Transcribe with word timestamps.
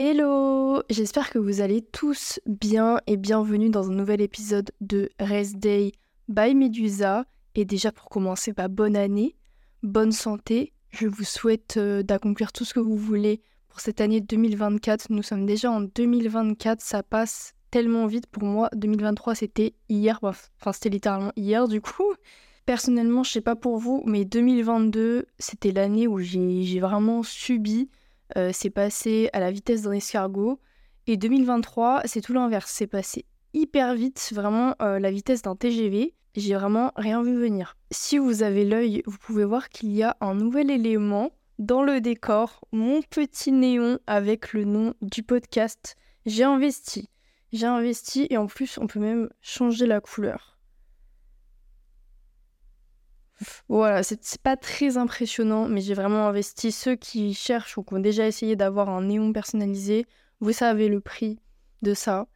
Hello 0.00 0.80
J'espère 0.90 1.28
que 1.28 1.40
vous 1.40 1.60
allez 1.60 1.82
tous 1.82 2.38
bien 2.46 3.00
et 3.08 3.16
bienvenue 3.16 3.68
dans 3.68 3.90
un 3.90 3.94
nouvel 3.94 4.20
épisode 4.20 4.70
de 4.80 5.10
Rest 5.18 5.56
Day 5.56 5.90
by 6.28 6.54
Medusa. 6.54 7.24
Et 7.56 7.64
déjà 7.64 7.90
pour 7.90 8.08
commencer, 8.08 8.52
bah, 8.52 8.68
bonne 8.68 8.94
année, 8.94 9.34
bonne 9.82 10.12
santé. 10.12 10.72
Je 10.90 11.08
vous 11.08 11.24
souhaite 11.24 11.78
euh, 11.78 12.04
d'accomplir 12.04 12.52
tout 12.52 12.64
ce 12.64 12.74
que 12.74 12.78
vous 12.78 12.96
voulez 12.96 13.42
pour 13.68 13.80
cette 13.80 14.00
année 14.00 14.20
2024. 14.20 15.06
Nous 15.10 15.24
sommes 15.24 15.46
déjà 15.46 15.72
en 15.72 15.80
2024, 15.80 16.80
ça 16.80 17.02
passe 17.02 17.54
tellement 17.72 18.06
vite 18.06 18.28
pour 18.28 18.44
moi. 18.44 18.70
2023 18.76 19.34
c'était 19.34 19.74
hier, 19.88 20.20
enfin 20.22 20.72
c'était 20.72 20.90
littéralement 20.90 21.32
hier 21.34 21.66
du 21.66 21.80
coup. 21.80 22.14
Personnellement, 22.66 23.24
je 23.24 23.32
sais 23.32 23.40
pas 23.40 23.56
pour 23.56 23.78
vous, 23.78 24.04
mais 24.06 24.24
2022 24.24 25.26
c'était 25.40 25.72
l'année 25.72 26.06
où 26.06 26.20
j'ai 26.20 26.78
vraiment 26.78 27.24
subi 27.24 27.88
euh, 28.36 28.50
c'est 28.52 28.70
passé 28.70 29.30
à 29.32 29.40
la 29.40 29.50
vitesse 29.50 29.82
d'un 29.82 29.92
escargot. 29.92 30.60
Et 31.06 31.16
2023, 31.16 32.02
c'est 32.04 32.20
tout 32.20 32.32
l'inverse. 32.32 32.70
C'est 32.70 32.86
passé 32.86 33.24
hyper 33.54 33.94
vite, 33.94 34.30
vraiment 34.32 34.74
euh, 34.82 34.98
la 34.98 35.10
vitesse 35.10 35.42
d'un 35.42 35.56
TGV. 35.56 36.14
J'ai 36.34 36.54
vraiment 36.54 36.92
rien 36.96 37.22
vu 37.22 37.34
venir. 37.38 37.76
Si 37.90 38.18
vous 38.18 38.42
avez 38.42 38.64
l'œil, 38.64 39.02
vous 39.06 39.18
pouvez 39.18 39.44
voir 39.44 39.68
qu'il 39.70 39.92
y 39.92 40.02
a 40.02 40.16
un 40.20 40.34
nouvel 40.34 40.70
élément 40.70 41.32
dans 41.58 41.82
le 41.82 42.00
décor, 42.00 42.64
mon 42.70 43.02
petit 43.02 43.50
néon 43.50 43.98
avec 44.06 44.52
le 44.52 44.64
nom 44.64 44.94
du 45.02 45.22
podcast. 45.22 45.96
J'ai 46.26 46.44
investi. 46.44 47.08
J'ai 47.52 47.66
investi 47.66 48.26
et 48.30 48.36
en 48.36 48.46
plus, 48.46 48.78
on 48.78 48.86
peut 48.86 49.00
même 49.00 49.30
changer 49.40 49.86
la 49.86 50.00
couleur. 50.00 50.57
Voilà, 53.68 54.02
c'est 54.02 54.40
pas 54.42 54.56
très 54.56 54.96
impressionnant, 54.96 55.68
mais 55.68 55.80
j'ai 55.80 55.94
vraiment 55.94 56.26
investi. 56.26 56.72
Ceux 56.72 56.96
qui 56.96 57.34
cherchent 57.34 57.78
ou 57.78 57.82
qui 57.82 57.94
ont 57.94 58.00
déjà 58.00 58.26
essayé 58.26 58.56
d'avoir 58.56 58.88
un 58.88 59.02
néon 59.02 59.32
personnalisé, 59.32 60.06
vous 60.40 60.52
savez 60.52 60.88
le 60.88 61.00
prix 61.00 61.38
de 61.82 61.94
ça. 61.94 62.26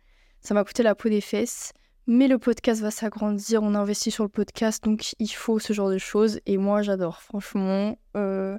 Ça 0.40 0.54
m'a 0.54 0.64
coûté 0.64 0.82
la 0.82 0.94
peau 0.94 1.08
des 1.08 1.20
fesses. 1.20 1.72
Mais 2.08 2.26
le 2.26 2.38
podcast 2.38 2.82
va 2.82 2.90
s'agrandir, 2.90 3.62
on 3.62 3.76
investit 3.76 4.10
sur 4.10 4.24
le 4.24 4.28
podcast, 4.28 4.82
donc 4.82 5.14
il 5.20 5.28
faut 5.28 5.60
ce 5.60 5.72
genre 5.72 5.88
de 5.88 5.98
choses. 5.98 6.40
Et 6.46 6.56
moi, 6.56 6.82
j'adore, 6.82 7.22
franchement. 7.22 7.96
Euh... 8.16 8.58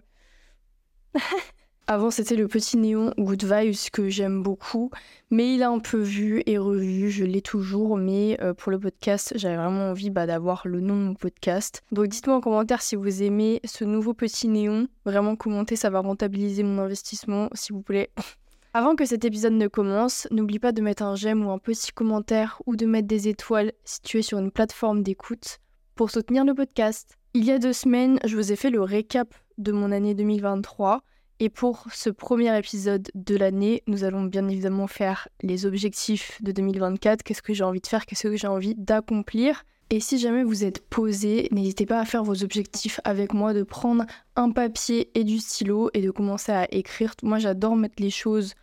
Avant, 1.86 2.12
c'était 2.12 2.38
le 2.38 2.48
petit 2.48 2.78
néon 2.78 3.14
Good 3.18 3.44
Vibes 3.44 3.90
que 3.92 4.08
j'aime 4.08 4.42
beaucoup, 4.42 4.90
mais 5.30 5.54
il 5.54 5.64
a 5.64 5.70
un 5.70 5.80
peu 5.80 6.00
vu 6.00 6.42
et 6.46 6.58
revu, 6.58 7.12
je 7.12 7.26
l'ai 7.26 7.42
toujours, 7.42 7.98
mais 7.98 8.38
euh, 8.42 8.54
pour 8.54 8.72
le 8.72 8.80
podcast, 8.80 9.34
j'avais 9.36 9.58
vraiment 9.58 9.90
envie 9.90 10.10
bah, 10.10 10.26
d'avoir 10.26 10.66
le 10.66 10.80
nom 10.80 10.96
de 10.96 11.02
mon 11.02 11.14
podcast. 11.14 11.82
Donc 11.92 12.08
dites-moi 12.08 12.38
en 12.38 12.42
commentaire 12.42 12.82
si 12.82 12.96
vous 12.96 13.22
aimez 13.22 13.60
ce 13.66 13.84
nouveau 13.84 14.14
petit 14.14 14.48
néon. 14.48 14.88
Vraiment 15.06 15.36
commentez, 15.36 15.76
ça 15.76 15.90
va 15.90 16.00
rentabiliser 16.00 16.64
mon 16.64 16.80
investissement, 16.80 17.50
s'il 17.54 17.76
vous 17.76 17.82
plaît. 17.82 18.12
Avant 18.74 18.96
que 18.96 19.06
cet 19.06 19.26
épisode 19.26 19.54
ne 19.54 19.68
commence, 19.68 20.26
n'oublie 20.32 20.60
pas 20.60 20.72
de 20.72 20.82
mettre 20.82 21.04
un 21.04 21.16
j'aime 21.16 21.46
ou 21.46 21.52
un 21.52 21.60
petit 21.60 21.92
commentaire 21.92 22.62
ou 22.66 22.78
de 22.78 22.86
mettre 22.86 23.10
des 23.10 23.28
étoiles 23.28 23.74
si 23.84 24.02
tu 24.02 24.20
es 24.20 24.22
sur 24.22 24.40
une 24.40 24.52
plateforme 24.52 25.04
d'écoute 25.04 25.60
pour 25.96 26.12
soutenir 26.12 26.46
le 26.46 26.56
podcast. 26.56 27.18
Il 27.34 27.44
y 27.44 27.52
a 27.52 27.60
deux 27.60 27.74
semaines, 27.74 28.20
je 28.24 28.38
vous 28.38 28.54
ai 28.54 28.56
fait 28.56 28.70
le 28.70 28.82
récap 28.82 29.28
de 29.58 29.74
mon 29.74 29.92
année 29.92 30.16
2023 30.16 31.02
et 31.44 31.50
pour 31.50 31.88
ce 31.92 32.10
premier 32.10 32.58
épisode 32.58 33.12
de 33.16 33.36
l'année, 33.36 33.84
nous 33.88 34.06
allons 34.06 34.24
bien 34.24 34.48
évidemment 34.48 34.88
faire 34.88 35.28
les 35.42 35.66
objectifs 35.66 36.42
de 36.42 36.54
2024. 36.54 37.22
Qu'est-ce 37.22 37.42
que 37.42 37.54
j'ai 37.54 37.66
envie 37.66 37.82
de 37.82 37.88
faire 37.88 38.06
Qu'est-ce 38.06 38.30
que 38.30 38.38
j'ai 38.38 38.48
envie 38.48 38.76
d'accomplir 38.76 39.66
Et 39.90 40.00
si 40.00 40.20
jamais 40.20 40.46
vous 40.46 40.64
êtes 40.64 40.88
posé, 40.88 41.50
n'hésitez 41.52 41.86
pas 41.86 42.00
à 42.00 42.06
faire 42.06 42.24
vos 42.24 42.46
objectifs 42.46 43.02
avec 43.04 43.34
moi, 43.34 43.54
de 43.54 43.64
prendre 43.64 44.06
un 44.38 44.52
papier 44.52 45.12
et 45.16 45.26
du 45.26 45.38
stylo 45.40 45.90
et 45.94 46.00
de 46.00 46.12
commencer 46.12 46.54
à 46.54 46.74
écrire. 46.74 47.14
Moi, 47.24 47.40
j'adore 47.40 47.76
mettre 47.76 48.02
les 48.02 48.10
choses 48.10 48.54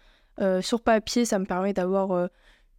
euh, 0.40 0.62
sur 0.62 0.80
papier. 0.80 1.26
Ça 1.26 1.38
me 1.38 1.44
permet 1.44 1.74
d'avoir 1.74 2.12
euh, 2.12 2.28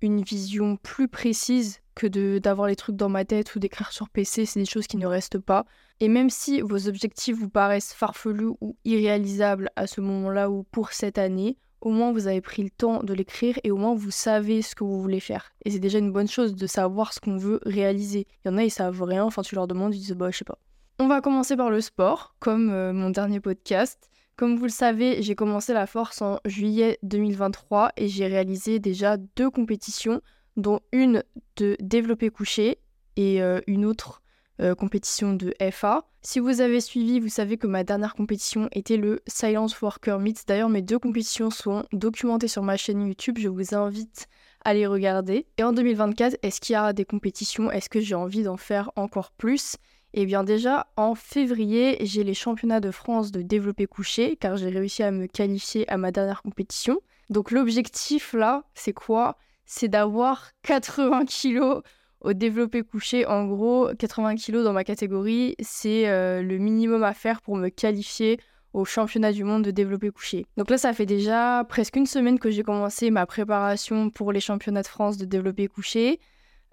une 0.02 0.24
vision 0.24 0.78
plus 0.78 1.10
précise 1.10 1.81
que 1.96 2.38
d'avoir 2.40 2.68
les 2.68 2.76
trucs 2.76 2.96
dans 2.96 3.10
ma 3.10 3.26
tête 3.26 3.56
ou 3.56 3.60
d'écrire 3.60 3.92
sur 3.92 4.10
PC. 4.10 4.46
C'est 4.46 4.60
des 4.60 4.66
choses 4.66 4.88
qui 4.88 4.98
ne 4.98 5.08
restent 5.08 5.40
pas. 5.40 5.66
Et 6.00 6.08
même 6.08 6.30
si 6.30 6.62
vos 6.62 6.88
objectifs 6.88 7.38
vous 7.38 7.50
paraissent 7.50 7.94
farfelus 7.94 8.54
ou 8.62 8.76
irréalisables 8.86 9.70
à 9.76 9.88
ce 9.88 10.02
moment-là 10.02 10.50
ou 10.50 10.64
pour 10.64 10.94
cette 10.94 11.18
année, 11.18 11.58
au 11.82 11.90
moins 11.90 12.12
vous 12.12 12.28
avez 12.28 12.42
pris 12.42 12.64
le 12.64 12.70
temps 12.70 13.04
de 13.04 13.14
l'écrire 13.14 13.60
et 13.64 13.72
au 13.72 13.78
moins 13.78 13.96
vous 13.96 14.12
savez 14.12 14.62
ce 14.62 14.76
que 14.76 14.84
vous 14.84 15.02
voulez 15.02 15.20
faire. 15.20 15.52
Et 15.66 15.72
c'est 15.72 15.80
déjà 15.80 16.00
une 16.00 16.12
bonne 16.12 16.28
chose 16.28 16.56
de 16.56 16.68
savoir 16.68 17.14
ce 17.14 17.20
qu'on 17.20 17.38
veut 17.38 17.60
réaliser. 17.64 18.28
Il 18.44 18.52
y 18.52 18.54
en 18.54 18.58
a, 18.58 18.64
ils 18.64 18.72
savent 18.72 19.02
rien, 19.04 19.24
enfin 19.24 19.42
tu 19.42 19.56
leur 19.56 19.68
demandes, 19.68 19.94
ils 19.94 20.00
disent 20.00 20.14
bah 20.14 20.30
je 20.32 20.38
sais 20.38 20.46
pas. 20.46 20.60
On 21.00 21.08
va 21.08 21.22
commencer 21.22 21.56
par 21.56 21.72
le 21.72 21.82
sport, 21.82 22.36
comme 22.40 22.70
euh, 22.70 22.94
mon 22.94 23.10
dernier 23.10 23.40
podcast. 23.40 24.12
Comme 24.36 24.56
vous 24.56 24.66
le 24.66 24.70
savez, 24.70 25.22
j'ai 25.22 25.36
commencé 25.36 25.74
la 25.74 25.88
force 25.88 26.22
en 26.22 26.40
juillet 26.46 27.00
2023 27.04 27.92
et 27.98 28.08
j'ai 28.08 28.28
réalisé 28.28 28.80
déjà 28.80 29.18
deux 29.18 29.50
compétitions, 29.50 30.22
dont 30.58 30.80
une 30.92 31.24
de 31.58 31.78
développé 31.80 32.30
couché 32.30 32.80
et 33.16 33.42
euh, 33.42 33.62
une 33.68 33.86
autre 33.86 34.22
euh, 34.62 34.76
compétition 34.76 35.34
de 35.34 35.54
FA. 35.72 36.06
Si 36.22 36.40
vous 36.40 36.62
avez 36.62 36.82
suivi, 36.82 37.20
vous 37.20 37.30
savez 37.30 37.58
que 37.58 37.68
ma 37.68 37.84
dernière 37.84 38.14
compétition 38.14 38.70
était 38.74 38.98
le 38.98 39.22
Silence 39.28 39.80
Worker 39.82 40.20
Meets. 40.20 40.44
D'ailleurs, 40.48 40.70
mes 40.70 40.84
deux 40.84 41.00
compétitions 41.00 41.50
sont 41.50 41.84
documentées 41.94 42.48
sur 42.48 42.62
ma 42.62 42.78
chaîne 42.78 43.02
YouTube. 43.02 43.40
Je 43.40 43.50
vous 43.50 43.74
invite 43.74 44.28
à 44.64 44.76
les 44.76 44.86
regarder. 44.86 45.48
Et 45.58 45.64
en 45.64 45.74
2024, 45.74 46.38
est-ce 46.44 46.62
qu'il 46.62 46.74
y 46.74 46.76
a 46.76 46.94
des 46.94 47.06
compétitions? 47.06 47.72
Est-ce 47.72 47.90
que 47.90 48.00
j'ai 48.00 48.14
envie 48.14 48.44
d'en 48.44 48.58
faire 48.58 48.92
encore 48.96 49.32
plus? 49.32 49.78
Eh 50.14 50.26
bien 50.26 50.44
déjà, 50.44 50.88
en 50.98 51.16
février, 51.16 51.98
j'ai 52.02 52.24
les 52.24 52.34
championnats 52.34 52.82
de 52.82 52.92
France 52.92 53.32
de 53.32 53.42
développé 53.42 53.88
couché, 53.88 54.36
car 54.36 54.58
j'ai 54.58 54.70
réussi 54.70 55.04
à 55.04 55.12
me 55.12 55.26
qualifier 55.26 55.90
à 55.90 55.98
ma 55.98 56.12
dernière 56.12 56.44
compétition. 56.44 57.00
Donc 57.30 57.50
l'objectif 57.50 58.34
là, 58.34 58.64
c'est 58.76 58.94
quoi? 58.94 59.38
C'est 59.74 59.88
d'avoir 59.88 60.52
80 60.64 61.24
kilos 61.28 61.82
au 62.20 62.34
développé 62.34 62.84
couché, 62.84 63.26
en 63.26 63.46
gros, 63.48 63.88
80 63.98 64.36
kg 64.36 64.64
dans 64.66 64.74
ma 64.74 64.84
catégorie, 64.84 65.56
c'est 65.62 66.10
euh, 66.10 66.42
le 66.42 66.58
minimum 66.58 67.04
à 67.04 67.14
faire 67.14 67.42
pour 67.42 67.56
me 67.56 67.70
qualifier 67.70 68.38
au 68.74 68.84
championnat 68.84 69.32
du 69.32 69.46
monde 69.46 69.64
de 69.64 69.72
développé 69.72 70.10
couché. 70.10 70.46
Donc 70.58 70.70
là, 70.70 70.78
ça 70.78 70.92
fait 70.92 71.06
déjà 71.06 71.66
presque 71.70 71.96
une 71.96 72.06
semaine 72.06 72.38
que 72.38 72.50
j'ai 72.50 72.64
commencé 72.64 73.12
ma 73.12 73.26
préparation 73.26 74.10
pour 74.10 74.34
les 74.34 74.42
championnats 74.42 74.82
de 74.82 74.88
France 74.88 75.16
de 75.16 75.24
développé 75.24 75.70
couché. 75.70 76.20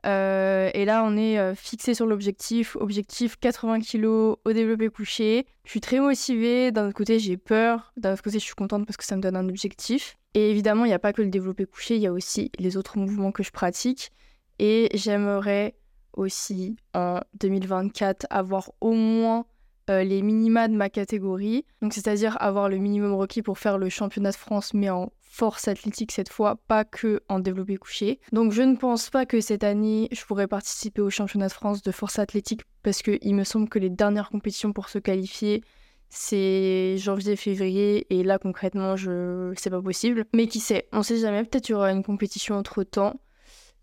Euh, 0.06 0.70
et 0.74 0.84
là, 0.84 1.02
on 1.04 1.16
est 1.16 1.38
euh, 1.38 1.54
fixé 1.54 1.94
sur 1.94 2.06
l'objectif. 2.06 2.76
Objectif 2.76 3.36
80 3.38 3.80
kg 3.80 4.04
au 4.06 4.52
développé 4.52 4.88
couché. 4.88 5.46
Je 5.64 5.70
suis 5.70 5.80
très 5.80 6.00
motivée. 6.00 6.70
D'un 6.72 6.86
autre 6.86 6.96
côté, 6.96 7.18
j'ai 7.18 7.36
peur. 7.36 7.92
D'un 7.96 8.12
autre 8.12 8.22
côté, 8.22 8.38
je 8.38 8.44
suis 8.44 8.54
contente 8.54 8.86
parce 8.86 8.96
que 8.96 9.04
ça 9.04 9.16
me 9.16 9.22
donne 9.22 9.36
un 9.36 9.48
objectif. 9.48 10.16
Et 10.34 10.50
évidemment, 10.50 10.84
il 10.84 10.88
n'y 10.88 10.94
a 10.94 10.98
pas 10.98 11.12
que 11.12 11.22
le 11.22 11.28
développé 11.28 11.66
couché, 11.66 11.96
il 11.96 12.02
y 12.02 12.06
a 12.06 12.12
aussi 12.12 12.50
les 12.58 12.76
autres 12.76 12.98
mouvements 12.98 13.32
que 13.32 13.42
je 13.42 13.50
pratique. 13.50 14.10
Et 14.58 14.88
j'aimerais 14.94 15.74
aussi 16.12 16.76
en 16.94 17.20
2024 17.40 18.26
avoir 18.30 18.72
au 18.80 18.92
moins 18.92 19.46
euh, 19.88 20.04
les 20.04 20.20
minima 20.20 20.68
de 20.68 20.74
ma 20.74 20.90
catégorie. 20.90 21.64
Donc 21.80 21.94
c'est-à-dire 21.94 22.36
avoir 22.40 22.68
le 22.68 22.76
minimum 22.76 23.14
requis 23.14 23.42
pour 23.42 23.58
faire 23.58 23.78
le 23.78 23.88
championnat 23.88 24.32
de 24.32 24.36
France 24.36 24.74
mais 24.74 24.90
en 24.90 25.10
force 25.28 25.68
athlétique 25.68 26.12
cette 26.12 26.30
fois, 26.30 26.56
pas 26.66 26.84
que 26.84 27.20
en 27.28 27.38
développé 27.38 27.76
couché. 27.76 28.18
Donc 28.32 28.52
je 28.52 28.62
ne 28.62 28.76
pense 28.76 29.10
pas 29.10 29.26
que 29.26 29.40
cette 29.40 29.62
année 29.62 30.08
je 30.10 30.24
pourrais 30.24 30.48
participer 30.48 31.02
au 31.02 31.10
championnat 31.10 31.48
de 31.48 31.52
France 31.52 31.82
de 31.82 31.92
force 31.92 32.18
athlétique 32.18 32.62
parce 32.82 33.02
qu'il 33.02 33.34
me 33.34 33.44
semble 33.44 33.68
que 33.68 33.78
les 33.78 33.90
dernières 33.90 34.30
compétitions 34.30 34.72
pour 34.72 34.88
se 34.88 34.98
qualifier 34.98 35.62
c'est 36.10 36.96
janvier-février 36.96 38.06
et 38.10 38.24
là 38.24 38.38
concrètement 38.38 38.96
je 38.96 39.52
c'est 39.56 39.70
pas 39.70 39.82
possible. 39.82 40.24
Mais 40.34 40.46
qui 40.46 40.60
sait, 40.60 40.88
on 40.92 41.02
sait 41.02 41.18
jamais, 41.18 41.44
peut-être 41.44 41.68
il 41.68 41.72
y 41.72 41.74
aura 41.74 41.92
une 41.92 42.02
compétition 42.02 42.56
entre 42.56 42.82
temps. 42.82 43.20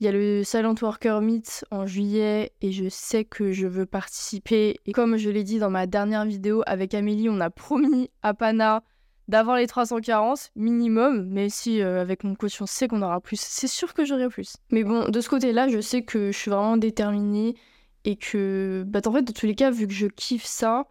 Il 0.02 0.06
y 0.06 0.10
a 0.10 0.12
le 0.12 0.44
Silent 0.44 0.76
Worker 0.82 1.22
Meet 1.22 1.64
en 1.72 1.86
juillet 1.86 2.52
et 2.62 2.74
je 2.74 2.90
sais 2.90 3.24
que 3.24 3.54
je 3.54 3.66
veux 3.66 3.86
participer. 3.86 4.76
Et 4.86 4.92
comme 4.92 5.16
je 5.16 5.30
l'ai 5.30 5.46
dit 5.46 5.58
dans 5.58 5.70
ma 5.70 5.88
dernière 5.88 6.26
vidéo 6.26 6.64
avec 6.66 6.94
Amélie, 6.94 7.30
on 7.30 7.40
a 7.40 7.50
promis 7.50 8.10
à 8.22 8.34
Pana 8.34 8.84
d'avoir 9.28 9.58
les 9.58 9.68
340 9.68 10.52
minimum, 10.56 11.28
mais 11.30 11.50
si 11.50 11.82
euh, 11.82 12.02
avec 12.02 12.24
mon 12.24 12.36
coach 12.36 12.62
on 12.62 12.66
sait 12.66 12.88
qu'on 12.88 13.02
aura 13.02 13.20
plus, 13.22 13.40
c'est 13.40 13.68
sûr 13.68 13.94
que 13.94 14.06
j'aurai 14.06 14.30
plus. 14.30 14.58
Mais 14.72 14.84
bon, 14.84 15.10
de 15.10 15.22
ce 15.22 15.30
côté-là, 15.30 15.68
je 15.68 15.82
sais 15.82 16.04
que 16.04 16.32
je 16.32 16.38
suis 16.38 16.52
vraiment 16.52 16.78
déterminée 16.78 17.56
et 18.04 18.18
que, 18.18 18.84
bah 18.88 19.00
en 19.06 19.12
fait, 19.12 19.24
de 19.24 19.32
tous 19.32 19.48
les 19.48 19.56
cas, 19.56 19.72
vu 19.72 19.88
que 19.88 19.94
je 19.94 20.08
kiffe 20.08 20.46
ça, 20.46 20.86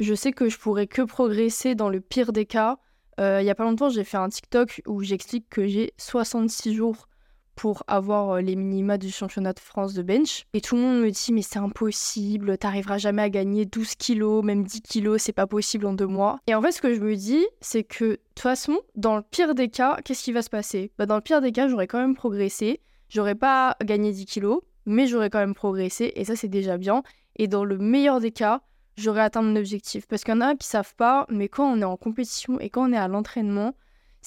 je 0.00 0.14
sais 0.14 0.32
que 0.32 0.48
je 0.48 0.58
pourrais 0.58 0.86
que 0.86 1.02
progresser 1.02 1.74
dans 1.74 1.88
le 1.88 2.00
pire 2.00 2.32
des 2.32 2.46
cas. 2.46 2.78
Euh, 3.20 3.40
il 3.42 3.46
y 3.46 3.50
a 3.50 3.54
pas 3.54 3.64
longtemps, 3.64 3.88
j'ai 3.88 4.04
fait 4.04 4.16
un 4.16 4.28
TikTok 4.28 4.82
où 4.86 5.02
j'explique 5.02 5.48
que 5.48 5.66
j'ai 5.66 5.92
66 5.98 6.74
jours 6.74 7.08
pour 7.56 7.82
avoir 7.86 8.32
euh, 8.32 8.40
les 8.40 8.54
minima 8.54 8.98
du 8.98 9.10
championnat 9.10 9.52
de 9.52 9.58
France 9.58 9.94
de 9.94 10.02
bench. 10.02 10.44
Et 10.54 10.60
tout 10.60 10.76
le 10.76 10.82
monde 10.82 11.00
me 11.00 11.10
dit 11.10 11.32
mais 11.32 11.42
c'est 11.42 11.58
impossible, 11.58 12.56
t'arriveras 12.58 12.98
jamais 12.98 13.22
à 13.22 13.30
gagner 13.30 13.64
12 13.64 13.96
kilos, 13.96 14.44
même 14.44 14.64
10 14.64 14.82
kilos, 14.82 15.22
c'est 15.22 15.32
pas 15.32 15.46
possible 15.46 15.86
en 15.86 15.94
deux 15.94 16.06
mois. 16.06 16.38
Et 16.46 16.54
en 16.54 16.62
fait 16.62 16.72
ce 16.72 16.80
que 16.80 16.94
je 16.94 17.00
me 17.00 17.16
dis 17.16 17.44
c'est 17.60 17.82
que 17.82 18.04
de 18.04 18.20
toute 18.34 18.42
façon, 18.42 18.78
dans 18.94 19.16
le 19.16 19.22
pire 19.22 19.54
des 19.54 19.68
cas, 19.68 19.96
qu'est-ce 20.04 20.22
qui 20.22 20.32
va 20.32 20.42
se 20.42 20.50
passer? 20.50 20.92
Bah, 20.98 21.06
Dans 21.06 21.16
le 21.16 21.22
pire 21.22 21.40
des 21.40 21.52
cas, 21.52 21.68
j'aurais 21.68 21.86
quand 21.86 21.98
même 21.98 22.14
progressé, 22.14 22.80
j'aurais 23.08 23.34
pas 23.34 23.76
gagné 23.82 24.12
10 24.12 24.26
kilos, 24.26 24.60
mais 24.84 25.06
j'aurais 25.06 25.30
quand 25.30 25.38
même 25.38 25.54
progressé 25.54 26.12
et 26.14 26.24
ça 26.24 26.36
c'est 26.36 26.48
déjà 26.48 26.76
bien. 26.76 27.02
Et 27.36 27.48
dans 27.48 27.64
le 27.64 27.78
meilleur 27.78 28.20
des 28.20 28.30
cas, 28.30 28.60
j'aurais 28.96 29.22
atteint 29.22 29.42
mon 29.42 29.56
objectif. 29.56 30.06
Parce 30.06 30.24
qu'il 30.24 30.34
y 30.34 30.36
en 30.36 30.40
a 30.40 30.54
qui 30.54 30.66
savent 30.66 30.94
pas, 30.94 31.26
mais 31.28 31.48
quand 31.48 31.70
on 31.70 31.80
est 31.80 31.84
en 31.84 31.96
compétition 31.96 32.58
et 32.60 32.70
quand 32.70 32.88
on 32.88 32.92
est 32.92 32.98
à 32.98 33.08
l'entraînement, 33.08 33.74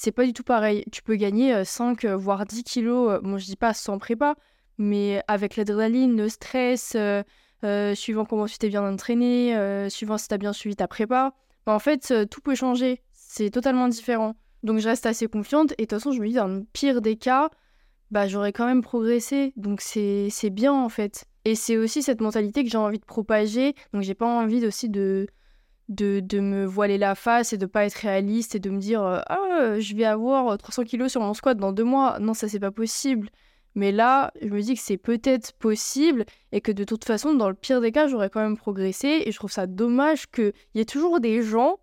c'est 0.00 0.12
pas 0.12 0.24
du 0.24 0.32
tout 0.32 0.42
pareil. 0.42 0.84
Tu 0.90 1.02
peux 1.02 1.16
gagner 1.16 1.62
5 1.62 2.06
voire 2.06 2.46
10 2.46 2.64
kilos, 2.64 3.20
bon 3.22 3.36
je 3.36 3.44
dis 3.44 3.56
pas 3.56 3.74
sans 3.74 3.98
prépa, 3.98 4.34
mais 4.78 5.22
avec 5.28 5.56
l'adrénaline, 5.56 6.16
le 6.16 6.30
stress, 6.30 6.96
suivant 7.94 8.24
comment 8.24 8.46
tu 8.46 8.56
t'es 8.56 8.70
bien 8.70 8.82
entraîné, 8.82 9.88
suivant 9.90 10.16
si 10.16 10.28
tu 10.28 10.34
as 10.34 10.38
bien 10.38 10.54
suivi 10.54 10.74
ta 10.74 10.88
prépa. 10.88 11.34
Bah, 11.66 11.74
en 11.74 11.78
fait, 11.78 12.14
tout 12.30 12.40
peut 12.40 12.54
changer. 12.54 13.02
C'est 13.12 13.50
totalement 13.50 13.88
différent. 13.88 14.36
Donc 14.62 14.78
je 14.78 14.88
reste 14.88 15.04
assez 15.04 15.26
confiante 15.26 15.72
et 15.72 15.82
de 15.82 15.88
toute 15.88 15.98
façon, 15.98 16.12
je 16.12 16.20
me 16.22 16.28
dis 16.28 16.34
dans 16.34 16.48
le 16.48 16.64
pire 16.72 17.02
des 17.02 17.16
cas, 17.16 17.50
bah 18.10 18.26
j'aurais 18.26 18.52
quand 18.52 18.66
même 18.66 18.80
progressé. 18.80 19.52
Donc 19.56 19.82
c'est 19.82 20.30
bien 20.50 20.72
en 20.72 20.88
fait. 20.88 21.26
Et 21.44 21.54
c'est 21.54 21.76
aussi 21.76 22.02
cette 22.02 22.22
mentalité 22.22 22.64
que 22.64 22.70
j'ai 22.70 22.78
envie 22.78 22.98
de 22.98 23.04
propager. 23.04 23.74
Donc 23.92 24.00
j'ai 24.00 24.14
pas 24.14 24.26
envie 24.26 24.66
aussi 24.66 24.88
de, 24.88 25.26
de, 25.90 26.20
de, 26.20 26.40
me 26.40 26.64
voiler 26.64 26.96
la 26.96 27.14
face 27.14 27.52
et 27.52 27.58
de 27.58 27.66
pas 27.66 27.84
être 27.84 27.94
réaliste 27.94 28.54
et 28.54 28.60
de 28.60 28.70
me 28.70 28.78
dire 28.78 29.02
ah 29.02 29.78
je 29.78 29.94
vais 29.94 30.04
avoir 30.04 30.56
300 30.56 30.84
kilos 30.84 31.10
sur 31.10 31.20
mon 31.20 31.34
squat 31.34 31.58
dans 31.58 31.72
deux 31.72 31.84
mois. 31.84 32.18
Non, 32.20 32.32
ça 32.32 32.48
c'est 32.48 32.60
pas 32.60 32.70
possible. 32.70 33.28
Mais 33.74 33.92
là, 33.92 34.32
je 34.42 34.48
me 34.48 34.60
dis 34.60 34.74
que 34.74 34.80
c'est 34.80 34.96
peut-être 34.96 35.52
possible 35.54 36.24
et 36.52 36.60
que 36.60 36.72
de 36.72 36.84
toute 36.84 37.04
façon, 37.04 37.34
dans 37.34 37.48
le 37.48 37.54
pire 37.54 37.80
des 37.80 37.92
cas, 37.92 38.08
j'aurais 38.08 38.30
quand 38.30 38.40
même 38.40 38.56
progressé. 38.56 39.22
Et 39.24 39.32
je 39.32 39.36
trouve 39.36 39.52
ça 39.52 39.66
dommage 39.66 40.26
qu'il 40.30 40.52
y 40.74 40.80
ait 40.80 40.84
toujours 40.84 41.20
des 41.20 41.42
gens 41.42 41.78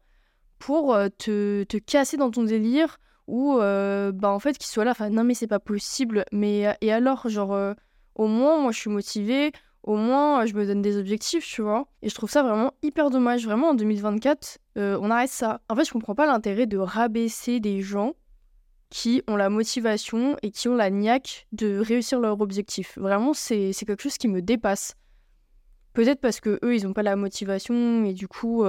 pour 0.59 0.93
euh, 0.93 1.07
te, 1.17 1.63
te, 1.63 1.77
casser 1.77 2.17
dans 2.17 2.31
ton 2.31 2.43
délire 2.43 2.99
ou 3.27 3.57
euh, 3.59 4.11
bah 4.11 4.31
en 4.31 4.39
fait 4.39 4.57
qu'ils 4.57 4.67
soient 4.67 4.85
là 4.85 4.95
non 5.11 5.25
mais 5.25 5.33
c'est 5.33 5.47
pas 5.47 5.59
possible 5.59 6.23
mais 6.31 6.67
euh, 6.67 6.73
et 6.79 6.93
alors 6.93 7.27
genre 7.27 7.75
au 8.15 8.27
moins 8.27 8.59
moi 8.59 8.71
je 8.71 8.79
suis 8.79 8.89
motivée 8.89 9.51
au 9.87 9.95
moins 9.95 10.45
je 10.45 10.53
me 10.53 10.65
donne 10.65 10.81
des 10.81 10.97
objectifs 10.97 11.45
tu 11.45 11.61
vois. 11.61 11.87
Et 12.01 12.09
je 12.09 12.15
trouve 12.15 12.29
ça 12.29 12.43
vraiment 12.43 12.73
hyper 12.83 13.09
dommage. 13.09 13.45
Vraiment 13.45 13.69
en 13.69 13.73
2024 13.73 14.59
on 14.75 15.09
arrête 15.09 15.29
ça. 15.29 15.61
En 15.69 15.75
fait 15.75 15.85
je 15.85 15.91
comprends 15.91 16.15
pas 16.15 16.25
l'intérêt 16.25 16.67
de 16.67 16.77
rabaisser 16.77 17.59
des 17.59 17.81
gens 17.81 18.13
qui 18.89 19.21
ont 19.27 19.35
la 19.35 19.49
motivation 19.49 20.37
et 20.43 20.51
qui 20.51 20.69
ont 20.69 20.75
la 20.75 20.89
niaque 20.89 21.47
de 21.51 21.79
réussir 21.79 22.19
leur 22.19 22.39
objectif. 22.41 22.97
Vraiment 22.97 23.33
c'est 23.33 23.73
quelque 23.73 24.03
chose 24.03 24.17
qui 24.17 24.27
me 24.27 24.41
dépasse. 24.41 24.95
Peut-être 25.93 26.21
parce 26.21 26.39
que 26.39 26.59
eux 26.63 26.75
ils 26.75 26.85
ont 26.85 26.93
pas 26.93 27.03
la 27.03 27.15
motivation 27.15 28.05
et 28.05 28.13
du 28.13 28.27
coup 28.27 28.63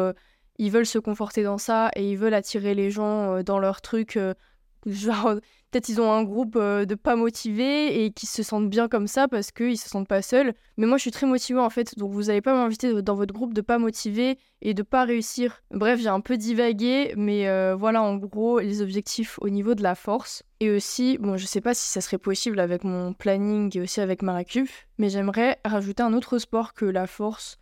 ils 0.58 0.70
veulent 0.70 0.86
se 0.86 0.98
conforter 0.98 1.42
dans 1.42 1.58
ça 1.58 1.90
et 1.94 2.10
ils 2.10 2.18
veulent 2.18 2.34
attirer 2.34 2.74
les 2.74 2.90
gens 2.90 3.36
euh, 3.36 3.42
dans 3.42 3.58
leur 3.58 3.80
truc. 3.80 4.16
Euh, 4.16 4.34
genre, 4.86 5.36
peut-être 5.70 5.88
ils 5.88 6.00
ont 6.00 6.12
un 6.12 6.22
groupe 6.22 6.56
euh, 6.56 6.84
de 6.84 6.94
pas 6.94 7.16
motivés 7.16 8.04
et 8.04 8.10
qui 8.10 8.26
se 8.26 8.42
sentent 8.42 8.70
bien 8.70 8.88
comme 8.88 9.06
ça 9.06 9.28
parce 9.28 9.50
qu'ils 9.50 9.78
se 9.78 9.88
sentent 9.88 10.08
pas 10.08 10.22
seuls. 10.22 10.54
Mais 10.76 10.86
moi, 10.86 10.96
je 10.96 11.02
suis 11.02 11.10
très 11.10 11.26
motivée 11.26 11.60
en 11.60 11.70
fait, 11.70 11.98
donc 11.98 12.12
vous 12.12 12.24
n'allez 12.24 12.40
pas 12.40 12.54
m'inviter 12.54 13.02
dans 13.02 13.14
votre 13.14 13.34
groupe 13.34 13.54
de 13.54 13.60
pas 13.60 13.78
motivés 13.78 14.38
et 14.62 14.74
de 14.74 14.82
pas 14.82 15.04
réussir. 15.04 15.62
Bref, 15.70 16.00
j'ai 16.00 16.08
un 16.08 16.20
peu 16.20 16.36
divagué, 16.36 17.14
mais 17.16 17.46
voilà 17.74 18.02
en 18.02 18.16
gros 18.16 18.58
les 18.60 18.82
objectifs 18.82 19.38
au 19.40 19.48
niveau 19.48 19.74
de 19.74 19.82
la 19.82 19.94
force. 19.94 20.42
Et 20.60 20.70
aussi, 20.70 21.18
bon, 21.18 21.36
je 21.36 21.46
sais 21.46 21.60
pas 21.60 21.74
si 21.74 21.88
ça 21.88 22.00
serait 22.00 22.18
possible 22.18 22.60
avec 22.60 22.84
mon 22.84 23.12
planning 23.12 23.76
et 23.76 23.80
aussi 23.80 24.00
avec 24.00 24.22
ma 24.22 24.34
récup, 24.34 24.68
mais 24.98 25.08
j'aimerais 25.08 25.58
rajouter 25.64 26.02
un 26.02 26.12
autre 26.12 26.38
sport 26.38 26.74
que 26.74 26.84
la 26.84 27.06
force 27.06 27.58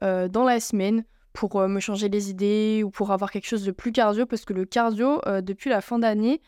dans 0.00 0.44
la 0.44 0.60
semaine 0.60 1.04
pour 1.38 1.60
euh, 1.60 1.68
me 1.68 1.78
changer 1.78 2.08
les 2.08 2.30
idées 2.30 2.82
ou 2.84 2.90
pour 2.90 3.12
avoir 3.12 3.30
quelque 3.30 3.46
chose 3.46 3.64
de 3.64 3.70
plus 3.70 3.92
cardio 3.92 4.26
parce 4.26 4.44
que 4.44 4.52
le 4.52 4.64
cardio, 4.64 5.20
euh, 5.26 5.40
depuis 5.40 5.70
la 5.70 5.80
fin 5.80 5.98
d'année, 6.00 6.40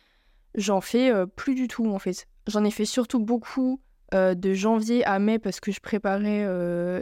j'en 0.54 0.80
fais 0.80 1.12
plus 1.36 1.54
du 1.54 1.68
tout 1.68 1.86
en 1.86 1.98
fait. 1.98 2.26
J'en 2.46 2.64
ai 2.64 2.70
fait 2.70 2.84
surtout 2.84 3.20
beaucoup 3.20 3.80
de 4.12 4.52
janvier 4.54 5.04
à 5.04 5.18
mai 5.18 5.38
parce 5.38 5.60
que 5.60 5.70
je 5.70 5.80
préparais 5.80 6.46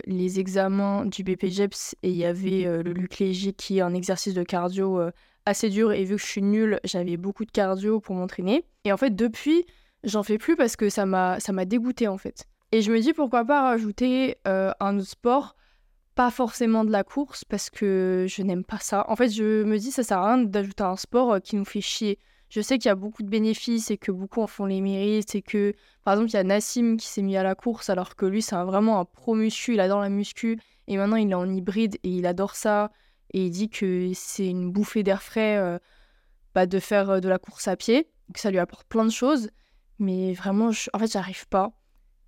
les 0.07 0.41
examens 0.41 1.07
du 1.07 1.25
BPGEPS 1.25 1.95
et 2.03 2.11
il 2.11 2.17
y 2.17 2.25
avait 2.25 2.83
le 2.83 2.93
Luc 2.93 3.19
Léger 3.19 3.53
qui 3.53 3.79
est 3.79 3.83
un 3.83 3.95
exercice 3.95 4.35
de 4.35 4.43
cardio 4.43 5.01
assez 5.47 5.71
dur 5.71 5.93
et 5.93 6.05
vu 6.05 6.17
que 6.17 6.21
je 6.21 6.27
suis 6.27 6.43
nulle, 6.43 6.81
j'avais 6.85 7.17
beaucoup 7.17 7.47
de 7.47 7.51
cardio 7.51 8.01
pour 8.01 8.15
m'entraîner. 8.15 8.67
Et 8.85 8.93
en 8.93 8.99
fait, 8.99 9.17
depuis, 9.17 9.65
j'en 10.05 10.23
fais 10.23 10.37
plus 10.37 10.57
parce 10.57 10.77
que 10.77 10.91
ça 10.91 11.07
m'a 11.07 11.65
dégoûté 11.65 12.09
en 12.09 12.19
fait. 12.19 12.45
Et 12.73 12.83
je 12.83 12.93
me 12.93 13.01
dis 13.01 13.15
pourquoi 13.15 13.47
pas 13.47 13.63
rajouter 13.63 14.37
un 14.45 14.99
autre 14.99 15.09
sport 15.09 15.57
pas 16.15 16.31
forcément 16.33 16.85
de 16.85 16.91
la 16.91 17.05
course 17.05 17.45
parce 17.45 17.71
que 17.71 18.27
je 18.29 18.43
n'aime 18.43 18.65
pas 18.65 18.81
ça. 18.81 19.05
En 19.09 19.15
fait, 19.15 19.29
je 19.31 19.63
me 19.63 19.79
dis 19.79 19.93
ça 19.93 20.03
sert 20.03 20.19
à 20.19 20.35
rien 20.35 20.45
d'ajouter 20.45 20.83
un 20.83 20.97
sport 20.97 21.41
qui 21.41 21.55
nous 21.55 21.65
fait 21.65 21.81
chier. 21.81 22.19
Je 22.49 22.61
sais 22.61 22.79
qu'il 22.79 22.89
y 22.89 22.93
a 22.93 22.95
beaucoup 22.95 23.23
de 23.23 23.29
bénéfices 23.29 23.91
et 23.91 23.99
que 23.99 24.11
beaucoup 24.11 24.41
en 24.41 24.47
font 24.47 24.65
les 24.65 24.81
mérites 24.81 25.35
et 25.35 25.43
que 25.43 25.75
par 26.05 26.15
exemple, 26.15 26.31
il 26.31 26.35
y 26.35 26.39
a 26.39 26.45
Nassim 26.45 26.97
qui 26.97 27.07
s'est 27.07 27.23
mis 27.23 27.37
à 27.37 27.43
la 27.43 27.55
course 27.55 27.91
alors 27.91 28.17
que 28.17 28.27
lui 28.27 28.43
c'est 28.43 28.57
vraiment 28.57 29.01
un 29.01 29.05
pro 29.05 29.35
muscu, 29.35 29.75
il 29.75 29.81
adore 29.81 30.01
la 30.01 30.09
muscu 30.09 30.59
et 30.87 30.97
maintenant 30.97 31.17
il 31.17 31.31
est 31.31 31.35
en 31.35 31.49
hybride 31.49 31.97
et 32.03 32.09
il 32.09 32.27
adore 32.27 32.55
ça 32.55 32.91
et 33.35 33.47
il 33.47 33.51
dit 33.51 33.69
que 33.69 34.11
c'est 34.15 34.49
une 34.49 34.73
bouffée 34.73 35.03
d'air 35.03 35.23
frais 35.23 35.59
euh, 35.59 35.79
bah, 36.55 36.67
de 36.67 36.79
faire 36.79 37.11
euh, 37.11 37.21
de 37.21 37.29
la 37.29 37.39
course 37.39 37.69
à 37.69 37.77
pied, 37.77 38.09
que 38.33 38.41
ça 38.41 38.51
lui 38.51 38.59
apporte 38.59 38.89
plein 38.89 39.05
de 39.05 39.11
choses 39.11 39.51
mais 39.99 40.33
vraiment 40.33 40.71
en 40.93 40.99
fait, 40.99 41.13
j'arrive 41.13 41.49
pas. 41.49 41.73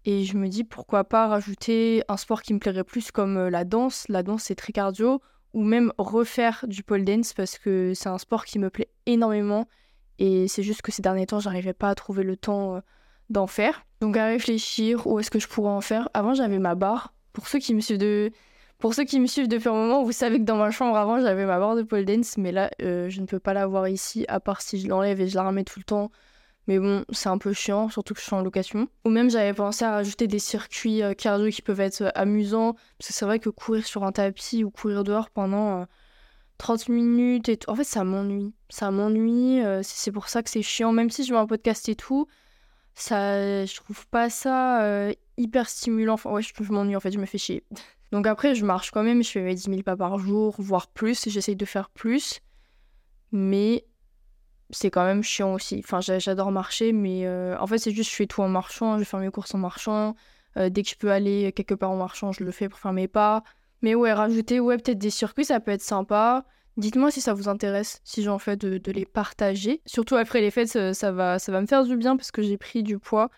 Et 0.04 0.24
je 0.24 0.36
me 0.36 0.48
dis 0.48 0.64
pourquoi 0.64 1.04
pas 1.04 1.28
rajouter 1.28 2.02
un 2.08 2.16
sport 2.16 2.42
qui 2.42 2.54
me 2.54 2.58
plairait 2.58 2.84
plus 2.84 3.10
comme 3.10 3.36
euh, 3.36 3.50
la 3.50 3.64
danse. 3.64 4.06
La 4.08 4.22
danse, 4.22 4.44
c'est 4.44 4.54
très 4.54 4.72
cardio. 4.72 5.20
Ou 5.52 5.64
même 5.64 5.92
refaire 5.98 6.64
du 6.68 6.82
pole 6.82 7.04
dance 7.04 7.34
parce 7.34 7.58
que 7.58 7.92
c'est 7.94 8.08
un 8.08 8.18
sport 8.18 8.44
qui 8.44 8.58
me 8.58 8.70
plaît 8.70 8.88
énormément. 9.06 9.66
Et 10.20 10.46
c'est 10.46 10.62
juste 10.62 10.82
que 10.82 10.92
ces 10.92 11.02
derniers 11.02 11.26
temps, 11.26 11.40
j'arrivais 11.40 11.72
pas 11.72 11.88
à 11.88 11.94
trouver 11.96 12.22
le 12.22 12.36
temps 12.36 12.76
euh, 12.76 12.80
d'en 13.28 13.48
faire. 13.48 13.84
Donc 14.00 14.16
à 14.16 14.26
réfléchir 14.26 15.06
où 15.06 15.18
est-ce 15.18 15.30
que 15.30 15.40
je 15.40 15.48
pourrais 15.48 15.70
en 15.70 15.80
faire? 15.80 16.08
Avant, 16.14 16.34
j'avais 16.34 16.58
ma 16.58 16.76
barre. 16.76 17.12
Pour 17.32 17.48
ceux 17.48 17.58
qui 17.58 17.74
me 17.74 17.80
suivent 17.80 17.98
de... 17.98 18.30
Pour 18.78 18.94
ceux 18.94 19.04
qui 19.04 19.20
me 19.20 19.26
suivent 19.26 19.48
depuis 19.48 19.68
un 19.68 19.74
moment, 19.74 20.04
vous 20.04 20.12
savez 20.12 20.38
que 20.38 20.44
dans 20.44 20.56
ma 20.56 20.70
chambre 20.70 20.96
avant, 20.96 21.20
j'avais 21.20 21.44
ma 21.44 21.58
barre 21.58 21.74
de 21.74 21.82
pole 21.82 22.04
dance, 22.04 22.38
mais 22.38 22.52
là, 22.52 22.70
euh, 22.80 23.10
je 23.10 23.20
ne 23.20 23.26
peux 23.26 23.40
pas 23.40 23.52
la 23.52 23.66
voir 23.66 23.88
ici, 23.88 24.24
à 24.28 24.40
part 24.40 24.62
si 24.62 24.80
je 24.80 24.88
l'enlève 24.88 25.20
et 25.20 25.28
je 25.28 25.34
la 25.34 25.42
remets 25.46 25.64
tout 25.64 25.78
le 25.78 25.84
temps 25.84 26.10
mais 26.70 26.78
bon, 26.78 27.04
c'est 27.10 27.28
un 27.28 27.38
peu 27.38 27.52
chiant, 27.52 27.88
surtout 27.88 28.14
que 28.14 28.20
je 28.20 28.26
suis 28.26 28.34
en 28.34 28.42
location. 28.42 28.86
Ou 29.04 29.10
même 29.10 29.28
j'avais 29.28 29.54
pensé 29.54 29.84
à 29.84 29.90
rajouter 29.90 30.28
des 30.28 30.38
circuits 30.38 31.02
euh, 31.02 31.14
cardio 31.14 31.50
qui 31.50 31.62
peuvent 31.62 31.80
être 31.80 32.12
amusants. 32.14 32.74
Parce 32.96 33.08
que 33.08 33.12
c'est 33.12 33.24
vrai 33.24 33.40
que 33.40 33.48
courir 33.48 33.84
sur 33.84 34.04
un 34.04 34.12
tapis 34.12 34.62
ou 34.62 34.70
courir 34.70 35.02
dehors 35.02 35.30
pendant 35.30 35.86
30 36.60 36.88
euh, 36.88 36.92
minutes 36.92 37.48
et 37.48 37.56
tout. 37.56 37.70
En 37.70 37.74
fait, 37.74 37.84
ça 37.84 38.04
m'ennuie. 38.04 38.52
Ça 38.68 38.90
m'ennuie. 38.90 39.60
c'est 39.82 40.12
pour 40.12 40.28
ça 40.28 40.42
que 40.42 40.50
c'est 40.50 40.62
chiant. 40.62 40.92
Même 40.92 41.10
si 41.10 41.24
je 41.24 41.32
mets 41.32 41.38
un 41.38 41.46
podcast 41.46 41.88
et 41.88 41.96
tout, 41.96 42.26
ça, 42.94 43.64
je 43.64 43.74
trouve 43.76 44.06
pas 44.08 44.30
ça 44.30 45.10
hyper 45.36 45.68
stimulant. 45.68 46.14
Enfin, 46.14 46.30
ouais, 46.30 46.42
je, 46.42 46.52
je 46.58 46.72
m'ennuie 46.72 46.96
en 46.96 47.00
fait, 47.00 47.10
je 47.10 47.18
me 47.18 47.26
fais 47.26 47.38
chier. 47.38 47.64
Donc 48.12 48.26
après, 48.26 48.54
je 48.54 48.64
marche 48.64 48.90
quand 48.90 49.02
même. 49.02 49.22
Je 49.22 49.30
fais 49.30 49.42
mes 49.42 49.54
10 49.54 49.62
000 49.62 49.82
pas 49.82 49.96
par 49.96 50.18
jour, 50.18 50.54
voire 50.58 50.88
plus. 50.88 51.28
J'essaye 51.28 51.56
de 51.56 51.64
faire 51.64 51.90
plus. 51.90 52.40
Mais 53.32 53.84
c'est 54.70 54.90
quand 54.90 55.04
même 55.04 55.22
chiant 55.22 55.54
aussi. 55.54 55.82
Enfin, 55.84 56.00
j'adore 56.00 56.50
marcher, 56.50 56.92
mais 56.92 57.26
euh, 57.26 57.56
en 57.58 57.66
fait, 57.66 57.78
c'est 57.78 57.92
juste 57.92 58.10
je 58.10 58.16
fais 58.16 58.26
tout 58.26 58.42
en 58.42 58.48
marchant, 58.48 58.98
je 58.98 59.04
fais 59.04 59.18
mes 59.18 59.30
courses 59.30 59.54
en 59.54 59.58
marchant. 59.58 60.14
Euh, 60.56 60.68
dès 60.68 60.82
que 60.82 60.90
je 60.90 60.96
peux 60.96 61.10
aller 61.10 61.52
quelque 61.52 61.74
part 61.74 61.90
en 61.90 61.96
marchant, 61.96 62.32
je 62.32 62.44
le 62.44 62.50
fais 62.50 62.68
pour 62.68 62.78
faire 62.78 62.92
mes 62.92 63.08
pas. 63.08 63.42
Mais 63.82 63.94
ouais, 63.94 64.12
rajouter 64.12 64.60
ouais, 64.60 64.76
peut-être 64.76 64.98
des 64.98 65.10
circuits, 65.10 65.44
ça 65.44 65.60
peut 65.60 65.70
être 65.70 65.82
sympa. 65.82 66.44
Dites-moi 66.76 67.10
si 67.10 67.20
ça 67.20 67.34
vous 67.34 67.48
intéresse, 67.48 68.00
si 68.04 68.22
j'en 68.22 68.38
fais 68.38 68.56
de, 68.56 68.80
les 68.90 69.04
partager. 69.04 69.82
Surtout 69.86 70.16
après 70.16 70.40
les 70.40 70.50
fêtes, 70.50 70.94
ça, 70.94 71.12
va, 71.12 71.38
ça 71.38 71.52
va 71.52 71.60
me 71.60 71.66
faire 71.66 71.84
du 71.84 71.96
bien 71.96 72.16
parce 72.16 72.30
que 72.30 72.42
j'ai 72.42 72.56
pris 72.56 72.82
du 72.82 72.98
poids. 72.98 73.30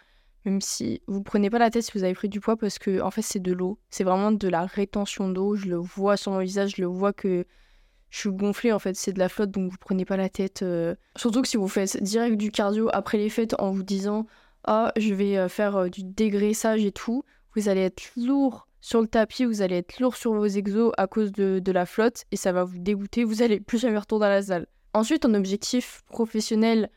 Même 0.45 0.61
si 0.61 1.03
vous 1.07 1.23
prenez 1.23 1.51
pas 1.51 1.59
la 1.59 1.71
tête 1.71 1.85
si 1.85 1.93
vous 1.95 2.03
avez 2.03 2.15
pris 2.15 2.29
du 2.29 2.41
poids 2.41 2.57
parce 2.57 2.79
que 2.79 3.01
en 3.01 3.11
fait 3.11 3.23
c'est 3.23 3.41
de 3.41 3.53
l'eau. 3.53 3.79
C'est 3.91 4.05
vraiment 4.05 4.33
de 4.33 4.49
la 4.49 4.67
rétention 4.67 5.29
d'eau. 5.29 5.55
Je 5.55 5.67
le 5.67 5.77
vois 5.77 6.17
sur 6.17 6.33
mon 6.33 6.41
visage, 6.41 6.75
je 6.77 6.83
le 6.83 6.89
vois 6.89 7.13
que 7.13 7.47
je 8.11 8.19
suis 8.19 8.31
gonflée 8.31 8.73
en 8.73 8.79
fait, 8.79 8.95
c'est 8.95 9.13
de 9.13 9.19
la 9.19 9.29
flotte 9.29 9.53
donc 9.53 9.71
vous 9.71 9.79
prenez 9.79 10.05
pas 10.05 10.17
la 10.17 10.29
tête. 10.29 10.63
Euh. 10.63 10.95
Surtout 11.17 11.43
que 11.43 11.49
si 11.49 11.57
vous 11.57 11.69
faites 11.69 12.03
direct 12.03 12.37
du 12.37 12.51
cardio 12.51 12.91
après 12.93 13.19
les 13.19 13.29
fêtes 13.29 13.55
en 13.59 13.71
vous 13.71 13.85
disant 13.85 14.27
ah 14.65 14.93
je 14.97 15.15
vais 15.15 15.39
euh, 15.39 15.49
faire 15.49 15.77
euh, 15.77 15.89
du 15.89 16.03
dégraissage 16.03 16.85
et 16.85 16.93
tout, 16.93 17.25
vous 17.55 17.69
allez 17.69 17.83
être 17.83 18.11
lourd 18.17 18.67
sur 18.83 19.01
le 19.01 19.07
tapis, 19.07 19.45
vous 19.45 19.63
allez 19.63 19.77
être 19.77 20.01
lourd 20.01 20.17
sur 20.17 20.35
vos 20.35 20.45
exos 20.45 20.93
à 20.99 21.07
cause 21.07 21.31
de, 21.31 21.73
la 21.73 21.87
flotte 21.87 22.25
et 22.33 22.37
ça 22.37 22.51
va 22.51 22.65
vous 22.65 22.79
dégoûter, 22.79 23.23
vous 23.23 23.41
allez 23.41 23.61
plus 23.61 23.79
jamais 23.79 23.97
retourner 23.97 24.27
à 24.27 24.31
la 24.31 24.43
salle. 24.43 24.67
Ensuite 24.93 25.25
en 25.25 25.33
objectif 25.35 26.03
professionnel, 26.09 26.91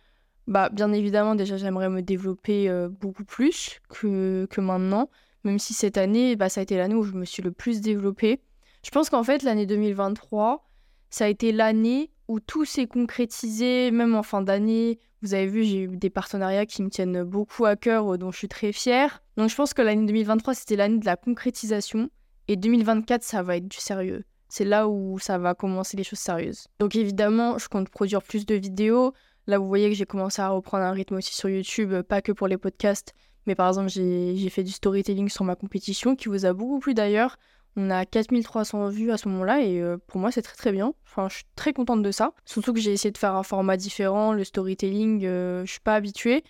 bah 0.47 0.69
bien 0.69 0.91
évidemment 0.91 1.35
déjà 1.35 1.57
j'aimerais 1.57 1.89
me 1.89 2.01
développer 2.01 2.69
beaucoup 2.89 3.23
plus 3.23 3.79
que, 3.87 4.47
que 4.49 4.61
maintenant, 4.61 5.11
même 5.43 5.59
si 5.59 5.75
cette 5.75 5.97
année 5.97 6.35
bah, 6.35 6.49
ça 6.49 6.59
a 6.59 6.63
été 6.63 6.75
l'année 6.75 6.95
où 6.95 7.03
je 7.03 7.13
me 7.13 7.23
suis 7.23 7.43
le 7.43 7.51
plus 7.51 7.81
développée. 7.81 8.41
Je 8.83 8.89
pense 8.89 9.11
qu'en 9.11 9.23
fait 9.23 9.43
l'année 9.43 9.67
2023 9.67 10.67
ça 11.11 11.25
a 11.25 11.27
été 11.27 11.51
l'année 11.51 12.11
où 12.27 12.39
tout 12.39 12.65
s'est 12.65 12.87
concrétisé, 12.87 13.91
même 13.91 14.15
en 14.15 14.23
fin 14.23 14.41
d'année. 14.41 14.99
Vous 15.21 15.33
avez 15.33 15.47
vu, 15.47 15.63
j'ai 15.63 15.83
eu 15.83 15.97
des 15.97 16.09
partenariats 16.09 16.65
qui 16.65 16.81
me 16.83 16.89
tiennent 16.89 17.23
beaucoup 17.23 17.65
à 17.65 17.75
cœur, 17.75 18.13
euh, 18.13 18.17
dont 18.17 18.31
je 18.31 18.37
suis 18.37 18.47
très 18.47 18.71
fière. 18.71 19.23
Donc 19.37 19.49
je 19.49 19.55
pense 19.55 19.73
que 19.73 19.81
l'année 19.81 20.05
2023, 20.05 20.53
c'était 20.53 20.75
l'année 20.75 20.99
de 20.99 21.05
la 21.05 21.15
concrétisation. 21.15 22.09
Et 22.47 22.55
2024, 22.55 23.23
ça 23.23 23.41
va 23.41 23.57
être 23.57 23.67
du 23.67 23.77
sérieux. 23.77 24.23
C'est 24.49 24.65
là 24.65 24.87
où 24.87 25.17
ça 25.19 25.37
va 25.37 25.55
commencer 25.55 25.97
les 25.97 26.03
choses 26.03 26.19
sérieuses. 26.19 26.67
Donc 26.79 26.95
évidemment, 26.95 27.57
je 27.57 27.67
compte 27.67 27.89
produire 27.89 28.21
plus 28.21 28.45
de 28.45 28.55
vidéos. 28.55 29.13
Là, 29.47 29.57
vous 29.57 29.67
voyez 29.67 29.89
que 29.89 29.95
j'ai 29.95 30.05
commencé 30.05 30.41
à 30.41 30.49
reprendre 30.49 30.83
un 30.83 30.91
rythme 30.91 31.15
aussi 31.15 31.33
sur 31.35 31.49
YouTube, 31.49 32.01
pas 32.03 32.21
que 32.21 32.31
pour 32.31 32.47
les 32.47 32.57
podcasts, 32.57 33.13
mais 33.45 33.55
par 33.55 33.67
exemple, 33.67 33.89
j'ai 33.89 34.49
fait 34.49 34.63
du 34.63 34.71
storytelling 34.71 35.29
sur 35.29 35.43
ma 35.43 35.55
compétition, 35.55 36.15
qui 36.15 36.29
vous 36.29 36.45
a 36.45 36.53
beaucoup 36.53 36.79
plu 36.79 36.93
d'ailleurs. 36.93 37.37
On 37.77 37.89
a 37.89 38.05
4300 38.05 38.89
vues 38.89 39.11
à 39.11 39.17
ce 39.17 39.27
moment-là 39.29 39.61
et 39.61 39.81
euh, 39.81 39.97
pour 40.07 40.19
moi 40.19 40.31
c'est 40.31 40.41
très 40.41 40.55
très 40.55 40.71
bien. 40.71 40.93
Enfin, 41.05 41.27
je 41.29 41.35
suis 41.35 41.45
très 41.55 41.73
contente 41.73 42.01
de 42.01 42.11
ça. 42.11 42.33
Surtout 42.45 42.73
que 42.73 42.79
j'ai 42.79 42.93
essayé 42.93 43.11
de 43.11 43.17
faire 43.17 43.35
un 43.35 43.43
format 43.43 43.77
différent, 43.77 44.33
le 44.33 44.43
storytelling, 44.43 45.21
je 45.21 45.65
suis 45.65 45.81
pas 45.81 45.95
habituée 45.95 46.43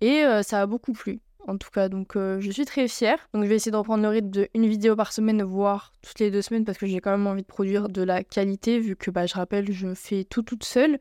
et 0.00 0.24
ça 0.42 0.62
a 0.62 0.66
beaucoup 0.66 0.92
plu 0.92 1.20
en 1.46 1.56
tout 1.58 1.70
cas. 1.70 1.88
Donc 1.88 2.12
je 2.16 2.50
suis 2.50 2.64
très 2.64 2.88
fière. 2.88 3.18
Donc 3.34 3.44
je 3.44 3.48
vais 3.48 3.56
essayer 3.56 3.72
de 3.72 3.76
reprendre 3.76 4.02
le 4.02 4.08
rythme 4.08 4.30
de 4.30 4.48
une 4.54 4.66
vidéo 4.66 4.96
par 4.96 5.12
semaine, 5.12 5.42
voire 5.42 5.92
toutes 6.02 6.18
les 6.18 6.30
deux 6.30 6.42
semaines, 6.42 6.64
parce 6.64 6.78
que 6.78 6.86
j'ai 6.86 7.00
quand 7.00 7.10
même 7.10 7.26
envie 7.26 7.42
de 7.42 7.46
produire 7.46 7.88
de 7.88 8.02
la 8.02 8.24
qualité, 8.24 8.78
vu 8.78 8.96
que 8.96 9.10
bah, 9.10 9.26
je 9.26 9.34
rappelle, 9.34 9.70
je 9.72 9.94
fais 9.94 10.24
tout 10.24 10.42
toute 10.42 10.64
seule, 10.64 10.98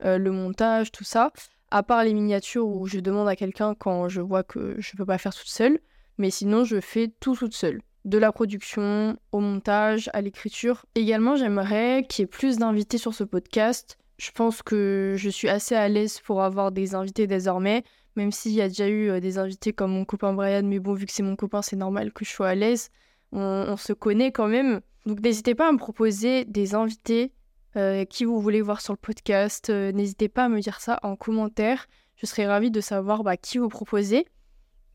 le 0.00 0.30
montage, 0.30 0.92
tout 0.92 1.04
ça. 1.04 1.32
À 1.70 1.82
part 1.82 2.04
les 2.04 2.14
miniatures 2.14 2.66
où 2.66 2.86
je 2.86 2.98
demande 2.98 3.28
à 3.28 3.36
quelqu'un 3.36 3.74
quand 3.74 4.08
je 4.08 4.22
vois 4.22 4.42
que 4.42 4.76
je 4.78 4.96
peux 4.96 5.04
pas 5.04 5.18
faire 5.18 5.34
toute 5.34 5.48
seule. 5.48 5.78
Mais 6.16 6.30
sinon, 6.30 6.64
je 6.64 6.80
fais 6.80 7.08
tout 7.20 7.36
toute 7.36 7.54
seule. 7.54 7.80
De 8.04 8.18
la 8.18 8.32
production, 8.32 9.16
au 9.32 9.40
montage, 9.40 10.08
à 10.12 10.20
l'écriture. 10.20 10.86
Également, 10.94 11.36
j'aimerais 11.36 12.06
qu'il 12.08 12.22
y 12.22 12.24
ait 12.24 12.26
plus 12.26 12.58
d'invités 12.58 12.98
sur 12.98 13.12
ce 13.12 13.24
podcast. 13.24 13.98
Je 14.18 14.30
pense 14.30 14.62
que 14.62 15.14
je 15.16 15.28
suis 15.28 15.48
assez 15.48 15.74
à 15.74 15.88
l'aise 15.88 16.20
pour 16.20 16.42
avoir 16.42 16.72
des 16.72 16.94
invités 16.94 17.26
désormais 17.26 17.84
même 18.18 18.32
s'il 18.32 18.52
y 18.52 18.60
a 18.60 18.68
déjà 18.68 18.88
eu 18.88 19.08
euh, 19.08 19.20
des 19.20 19.38
invités 19.38 19.72
comme 19.72 19.92
mon 19.92 20.04
copain 20.04 20.34
Brian, 20.34 20.64
mais 20.64 20.80
bon, 20.80 20.92
vu 20.92 21.06
que 21.06 21.12
c'est 21.12 21.22
mon 21.22 21.36
copain, 21.36 21.62
c'est 21.62 21.76
normal 21.76 22.12
que 22.12 22.24
je 22.24 22.30
sois 22.30 22.48
à 22.48 22.54
l'aise. 22.54 22.90
On, 23.32 23.76
se 23.76 23.92
connaît 23.92 24.32
quand 24.32 24.48
même. 24.48 24.80
Donc 25.06 25.20
n'hésitez 25.20 25.54
pas 25.54 25.68
à 25.68 25.72
me 25.72 25.78
proposer 25.78 26.44
des 26.44 26.74
invités 26.74 27.32
euh, 27.76 28.04
qui 28.04 28.24
vous 28.24 28.40
voulez 28.40 28.60
voir 28.60 28.80
sur 28.80 28.92
le 28.92 28.98
podcast. 28.98 29.70
Euh, 29.70 29.92
n'hésitez 29.92 30.28
pas 30.28 30.46
à 30.46 30.48
me 30.48 30.60
dire 30.60 30.80
ça 30.80 30.98
en 31.02 31.14
commentaire. 31.14 31.86
Je 32.16 32.26
serais 32.26 32.46
ravie 32.46 32.70
de 32.70 32.80
savoir 32.80 33.22
bah, 33.22 33.36
qui 33.36 33.58
vous 33.58 33.68
proposez, 33.68 34.26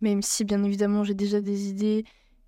même 0.01 0.22
si 0.22 0.43
bien 0.43 0.62
évidemment 0.63 1.03
j'ai 1.03 1.13
déjà 1.13 1.39
des 1.39 1.69
idées 1.69 2.03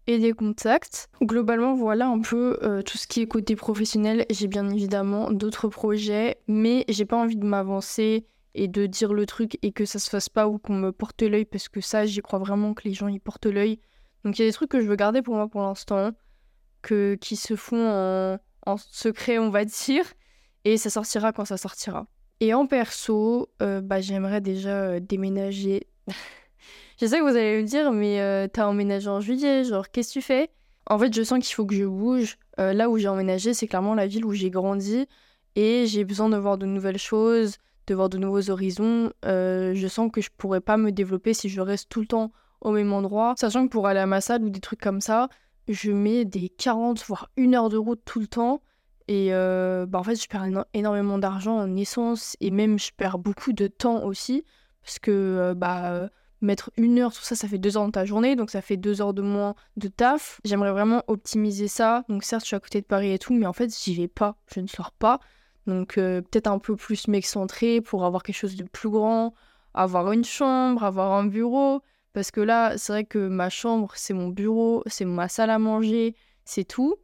et 0.08 0.20
des 0.20 0.34
contacts. 0.34 1.10
Globalement, 1.22 1.74
voilà 1.74 2.08
un 2.08 2.20
peu 2.20 2.58
tout 2.86 2.98
ce 2.98 3.08
qui 3.08 3.22
est 3.22 3.28
côté 3.28 3.56
professionnel. 3.56 4.26
J'ai 4.30 4.48
bien 4.48 4.70
évidemment 4.70 5.32
d'autres 5.32 5.68
projets, 5.68 6.38
mais 6.48 6.86
j'ai 6.90 7.06
pas 7.06 7.18
envie 7.18 7.38
de 7.38 7.46
m'avancer 7.46 8.26
et 8.56 8.68
de 8.68 8.86
dire 8.86 9.14
le 9.14 9.26
truc 9.26 9.60
et 9.62 9.72
que 9.72 9.86
ça 9.86 10.00
se 10.00 10.10
fasse 10.10 10.30
pas 10.30 10.48
ou 10.48 10.58
qu'on 10.58 10.76
me 10.76 10.92
porte 10.92 11.22
l'œil 11.22 11.46
parce 11.46 11.70
que 11.70 11.82
ça, 11.82 12.06
j'y 12.06 12.22
crois 12.22 12.40
vraiment 12.40 12.74
que 12.74 12.88
les 12.88 12.94
gens 12.94 13.08
y 13.08 13.20
portent 13.20 13.46
l'œil. 13.46 13.80
Donc 14.24 14.40
il 14.40 14.42
y 14.42 14.46
a 14.46 14.48
des 14.48 14.54
trucs 14.54 14.72
que 14.72 14.82
je 14.82 14.88
veux 14.88 14.96
garder 14.96 15.22
pour 15.22 15.36
moi 15.36 15.48
pour 15.48 15.62
l'instant, 15.62 16.12
que 16.82 17.16
qui 17.16 17.36
se 17.36 17.56
font 17.56 17.88
en, 17.88 18.40
en, 18.66 18.78
secret, 18.78 19.38
on 19.38 19.50
va 19.50 19.66
dire, 19.66 20.06
et 20.64 20.78
ça 20.78 20.90
sortira 20.90 21.34
quand 21.34 21.46
ça 21.46 21.58
sortira. 21.58 22.08
Et 22.40 22.54
en 22.54 22.66
perso, 22.66 23.50
euh, 23.62 23.82
bah, 23.82 24.02
j'aimerais 24.02 24.42
déjà 24.42 24.84
euh, 24.84 25.00
déménager. 25.00 25.88
je 27.00 27.06
sais 27.06 27.18
que 27.20 27.24
vous 27.24 27.36
allez 27.36 27.62
me 27.62 27.68
dire, 27.68 27.92
mais 27.92 28.22
euh, 28.22 28.48
t'as 28.52 28.68
emménagé 28.68 29.08
en 29.10 29.20
juillet, 29.20 29.64
genre 29.64 29.90
qu'est-ce 29.90 30.10
que 30.10 30.20
tu 30.20 30.22
fais? 30.22 30.50
En 30.88 31.00
fait, 31.00 31.14
je 31.14 31.24
sens 31.24 31.40
qu'il 31.40 31.56
faut 31.56 31.66
que 31.66 31.76
je 31.76 31.86
bouge. 31.86 32.38
là 32.58 32.90
où 32.90 32.98
j'ai 32.98 33.08
emménagé, 33.08 33.54
c'est 33.54 33.68
clairement 33.68 33.96
la 33.96 34.08
ville 34.08 34.24
où 34.26 34.34
j'ai 34.34 34.52
grandi 34.52 35.08
et 35.56 35.86
j'ai 35.88 36.04
besoin 36.04 36.30
de 36.30 36.38
voir 36.38 36.58
de 36.58 36.66
nouvelles 36.66 36.98
choses, 36.98 37.58
de 37.88 37.96
voir 37.96 38.10
de 38.10 38.18
nouveaux 38.18 38.50
horizons. 38.50 39.12
Euh, 39.26 39.74
je 39.74 39.88
sens 39.88 40.12
que 40.12 40.22
je 40.22 40.30
pourrais 40.38 40.62
pas 40.62 40.78
me 40.78 40.92
développer 40.92 41.34
si 41.34 41.50
je 41.50 41.62
reste 41.62 41.90
tout 41.90 42.02
le 42.02 42.08
temps 42.08 42.32
au 42.62 42.72
même 42.72 42.92
endroit. 42.94 43.36
Sachant 43.38 43.66
que 43.66 43.72
pour 43.72 43.88
aller 43.88 44.00
à 44.00 44.06
ma 44.06 44.22
salle 44.22 44.44
ou 44.44 44.50
des 44.50 44.60
trucs 44.60 44.82
comme 44.82 45.02
ça, 45.02 45.30
je 45.68 45.92
mets 45.92 46.26
des 46.26 46.50
40 46.50 47.04
voire 47.06 47.30
une 47.38 47.56
heure 47.56 47.70
de 47.70 47.78
route 47.78 48.02
tout 48.06 48.20
le 48.20 48.28
temps. 48.28 48.62
Et 49.08 49.34
euh, 49.34 49.86
bah 49.86 50.00
en 50.00 50.04
fait, 50.04 50.16
je 50.16 50.28
perds 50.28 50.66
énormément 50.74 51.20
d'argent 51.20 51.58
en 51.58 51.76
essence 51.76 52.36
et 52.42 52.50
même 52.50 52.80
je 52.80 52.92
perds 52.96 53.20
beaucoup 53.20 53.54
de 53.54 53.68
temps 53.68 54.04
aussi. 54.04 54.44
Parce 54.84 55.00
que 55.00 55.12
euh, 55.12 55.54
bah, 55.54 56.10
mettre 56.46 56.72
une 56.78 57.00
heure, 57.00 57.14
tout 57.14 57.24
ça, 57.24 57.36
ça 57.36 57.48
fait 57.48 57.58
deux 57.58 57.78
heures 57.78 57.86
de 57.86 57.92
ta 57.92 58.06
journée, 58.06 58.36
donc 58.36 58.50
ça 58.50 58.62
fait 58.62 58.78
deux 58.78 59.02
heures 59.02 59.14
de 59.14 59.22
moins 59.22 59.56
de 59.78 59.88
taf. 59.88 60.40
J'aimerais 60.46 60.72
vraiment 60.72 61.04
optimiser 61.08 61.68
ça. 61.68 62.04
Donc 62.08 62.24
certes, 62.24 62.44
je 62.44 62.48
suis 62.48 62.56
à 62.56 62.60
côté 62.60 62.82
de 62.82 62.86
Paris 62.86 63.12
et 63.12 63.20
tout, 63.20 63.34
mais 63.34 63.46
en 63.46 63.54
fait, 63.54 63.76
j'y 63.84 63.96
vais 63.96 64.08
pas, 64.08 64.38
je 64.54 64.62
ne 64.62 64.68
sors 64.68 64.92
pas. 64.92 65.20
Donc 65.68 65.98
euh, 65.98 66.22
peut-être 66.22 66.48
un 66.48 66.60
peu 66.60 66.76
plus 66.76 67.08
m'excentrer 67.08 67.82
pour 67.82 68.06
avoir 68.06 68.24
quelque 68.24 68.36
chose 68.36 68.56
de 68.56 68.64
plus 68.64 68.90
grand, 68.90 69.34
avoir 69.74 70.12
une 70.12 70.24
chambre, 70.24 70.84
avoir 70.84 71.14
un 71.14 71.26
bureau. 71.26 71.82
Parce 72.14 72.32
que 72.32 72.40
là, 72.40 72.78
c'est 72.78 72.94
vrai 72.94 73.04
que 73.04 73.28
ma 73.28 73.50
chambre, 73.50 73.92
c'est 73.96 74.14
mon 74.14 74.30
bureau, 74.30 74.84
c'est 74.86 75.06
ma 75.06 75.28
salle 75.28 75.50
à 75.50 75.60
manger, 75.60 76.16
c'est 76.46 76.64
tout. 76.64 76.96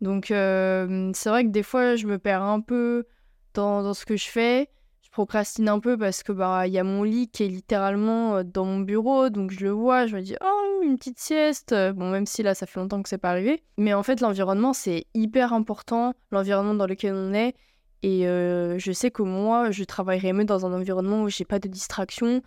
Donc 0.00 0.30
euh, 0.30 1.10
c'est 1.14 1.30
vrai 1.30 1.44
que 1.44 1.50
des 1.50 1.62
fois, 1.62 1.96
je 1.96 2.06
me 2.06 2.18
perds 2.18 2.42
un 2.42 2.60
peu 2.60 3.06
dans, 3.54 3.82
dans, 3.82 3.94
ce 3.94 4.04
que 4.04 4.16
je 4.16 4.28
fais. 4.28 4.68
Je 5.08 5.12
procrastine 5.12 5.68
un 5.68 5.80
peu 5.80 5.96
parce 5.96 6.22
que 6.22 6.32
bah 6.32 6.66
il 6.66 6.72
y 6.72 6.78
a 6.78 6.84
mon 6.84 7.02
lit 7.02 7.28
qui 7.28 7.44
est 7.44 7.48
littéralement 7.48 8.36
euh, 8.36 8.42
dans 8.44 8.64
mon 8.64 8.80
bureau, 8.80 9.30
donc 9.30 9.50
je 9.50 9.64
le 9.64 9.70
vois, 9.70 10.06
je 10.06 10.14
me 10.16 10.22
dis 10.22 10.36
oh 10.40 10.80
une 10.82 10.96
petite 10.96 11.18
sieste. 11.18 11.74
Bon 11.94 12.10
même 12.10 12.26
si 12.26 12.42
là 12.42 12.54
ça 12.54 12.66
fait 12.66 12.78
longtemps 12.78 13.02
que 13.02 13.08
c'est 13.08 13.18
pas 13.18 13.30
arrivé, 13.30 13.62
mais 13.76 13.94
en 13.94 14.02
fait 14.02 14.20
l'environnement 14.20 14.72
c'est 14.72 15.06
hyper 15.14 15.52
important, 15.52 16.14
l'environnement 16.30 16.74
dans 16.74 16.86
lequel 16.86 17.14
on 17.14 17.34
est 17.34 17.54
et 18.02 18.28
euh, 18.28 18.78
je 18.78 18.92
sais 18.92 19.10
que 19.10 19.22
moi, 19.22 19.70
je 19.70 19.84
travaillerais 19.84 20.32
mieux 20.32 20.44
dans 20.44 20.66
un 20.66 20.72
environnement 20.72 21.22
où 21.22 21.28
j'ai 21.28 21.44
pas 21.44 21.58
de 21.58 21.68
distraction 21.68 22.42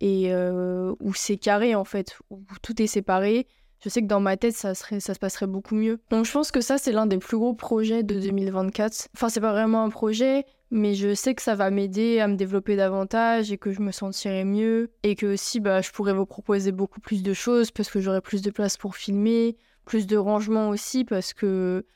et 0.00 0.32
euh, 0.32 0.94
où 1.00 1.14
c'est 1.14 1.36
carré 1.36 1.74
en 1.74 1.84
fait, 1.84 2.18
où 2.30 2.42
tout 2.62 2.80
est 2.82 2.86
séparé. 2.86 3.46
Je 3.84 3.88
sais 3.88 4.00
que 4.00 4.06
dans 4.06 4.20
ma 4.20 4.36
tête, 4.36 4.56
ça, 4.56 4.74
serait, 4.74 5.00
ça 5.00 5.14
se 5.14 5.18
passerait 5.18 5.46
beaucoup 5.46 5.74
mieux. 5.74 6.00
Donc 6.10 6.24
je 6.24 6.32
pense 6.32 6.50
que 6.50 6.60
ça, 6.60 6.78
c'est 6.78 6.92
l'un 6.92 7.06
des 7.06 7.18
plus 7.18 7.36
gros 7.36 7.54
projets 7.54 8.02
de 8.02 8.18
2024. 8.18 9.08
Enfin, 9.14 9.28
c'est 9.28 9.40
pas 9.40 9.52
vraiment 9.52 9.84
un 9.84 9.90
projet, 9.90 10.44
mais 10.70 10.94
je 10.94 11.14
sais 11.14 11.34
que 11.34 11.42
ça 11.42 11.54
va 11.54 11.70
m'aider 11.70 12.18
à 12.18 12.26
me 12.26 12.36
développer 12.36 12.76
davantage 12.76 13.52
et 13.52 13.58
que 13.58 13.70
je 13.72 13.80
me 13.80 13.92
sentirai 13.92 14.44
mieux. 14.44 14.90
Et 15.02 15.14
que 15.14 15.26
aussi, 15.26 15.60
bah, 15.60 15.80
je 15.80 15.90
pourrais 15.92 16.12
vous 16.12 16.26
proposer 16.26 16.72
beaucoup 16.72 17.00
plus 17.00 17.22
de 17.22 17.32
choses 17.32 17.70
parce 17.70 17.90
que 17.90 18.00
j'aurai 18.00 18.20
plus 18.20 18.42
de 18.42 18.50
place 18.50 18.76
pour 18.76 18.96
filmer, 18.96 19.56
plus 19.84 20.06
de 20.06 20.16
rangement 20.16 20.68
aussi 20.68 21.04
parce 21.04 21.32
que 21.32 21.86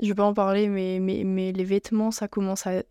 je 0.00 0.08
vais 0.08 0.14
pas 0.14 0.24
en 0.24 0.34
parler, 0.34 0.68
mais, 0.68 0.98
mais, 1.00 1.24
mais 1.24 1.52
les 1.52 1.64
vêtements, 1.64 2.10
ça 2.10 2.28
commence 2.28 2.66
à, 2.66 2.82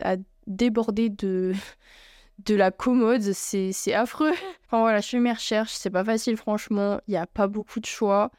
déborder 0.47 1.09
de, 1.09 1.53
de 2.45 2.55
la 2.55 2.71
commode. 2.71 3.21
C'est 3.21 3.93
affreux. 3.93 4.33
Enfin 4.67 4.79
voilà, 4.79 5.01
je 5.01 5.09
fais 5.09 5.19
mes 5.19 5.33
recherches. 5.33 5.73
C'est 5.73 5.91
pas 5.91 6.03
facile, 6.03 6.37
franchement. 6.37 6.99
Il 7.07 7.11
n'y 7.11 7.17
a 7.17 7.27
pas 7.27 7.47
beaucoup 7.47 7.79
de 7.79 7.85
choix. 7.85 8.31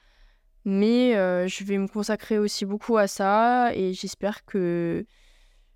Mais 0.64 1.14
euh, 1.14 1.47
je 1.47 1.62
vais 1.62 1.78
me 1.78 1.87
consacrer 1.87 2.38
aussi 2.38 2.64
beaucoup 2.64 2.97
à 2.97 3.07
ça 3.07 3.73
et 3.73 3.93
j'espère 3.93 4.45
que 4.45 5.07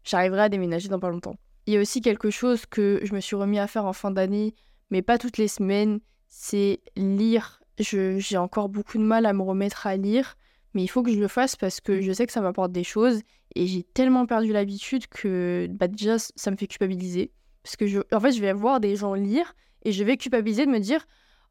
j'arriverai 0.04 0.42
à 0.42 0.48
déménager 0.48 0.88
dans 0.88 1.00
pas 1.00 1.10
longtemps. 1.10 1.36
Il 1.66 1.74
y 1.74 1.76
a 1.76 1.80
aussi 1.80 2.00
quelque 2.00 2.30
chose 2.30 2.66
que 2.66 3.00
je 3.02 3.14
me 3.14 3.20
suis 3.20 3.36
remis 3.36 3.58
à 3.58 3.66
faire 3.66 3.84
en 3.84 3.92
fin 3.92 4.10
d'année, 4.10 4.54
mais 4.90 5.02
pas 5.02 5.18
toutes 5.18 5.38
les 5.38 5.48
semaines, 5.48 6.00
c'est 6.26 6.80
lire. 6.96 7.60
J'ai 7.78 8.36
encore 8.36 8.68
beaucoup 8.68 8.98
de 8.98 9.02
mal 9.02 9.26
à 9.26 9.32
me 9.32 9.42
remettre 9.42 9.86
à 9.86 9.96
lire 9.96 10.36
mais 10.74 10.82
il 10.82 10.88
faut 10.88 11.02
que 11.02 11.12
je 11.12 11.18
le 11.18 11.28
fasse 11.28 11.56
parce 11.56 11.80
que 11.80 12.00
je 12.00 12.12
sais 12.12 12.26
que 12.26 12.32
ça 12.32 12.40
m'apporte 12.40 12.72
des 12.72 12.84
choses 12.84 13.20
et 13.54 13.66
j'ai 13.66 13.82
tellement 13.82 14.26
perdu 14.26 14.52
l'habitude 14.52 15.06
que 15.08 15.68
bah, 15.70 15.88
déjà 15.88 16.18
ça 16.18 16.50
me 16.50 16.56
fait 16.56 16.66
culpabiliser 16.66 17.32
parce 17.62 17.76
que 17.76 17.86
je, 17.86 18.00
en 18.12 18.20
fait 18.20 18.32
je 18.32 18.40
vais 18.40 18.52
voir 18.52 18.80
des 18.80 18.96
gens 18.96 19.14
lire 19.14 19.54
et 19.82 19.92
je 19.92 20.04
vais 20.04 20.16
culpabiliser 20.16 20.66
de 20.66 20.70
me 20.70 20.78
dire 20.78 21.04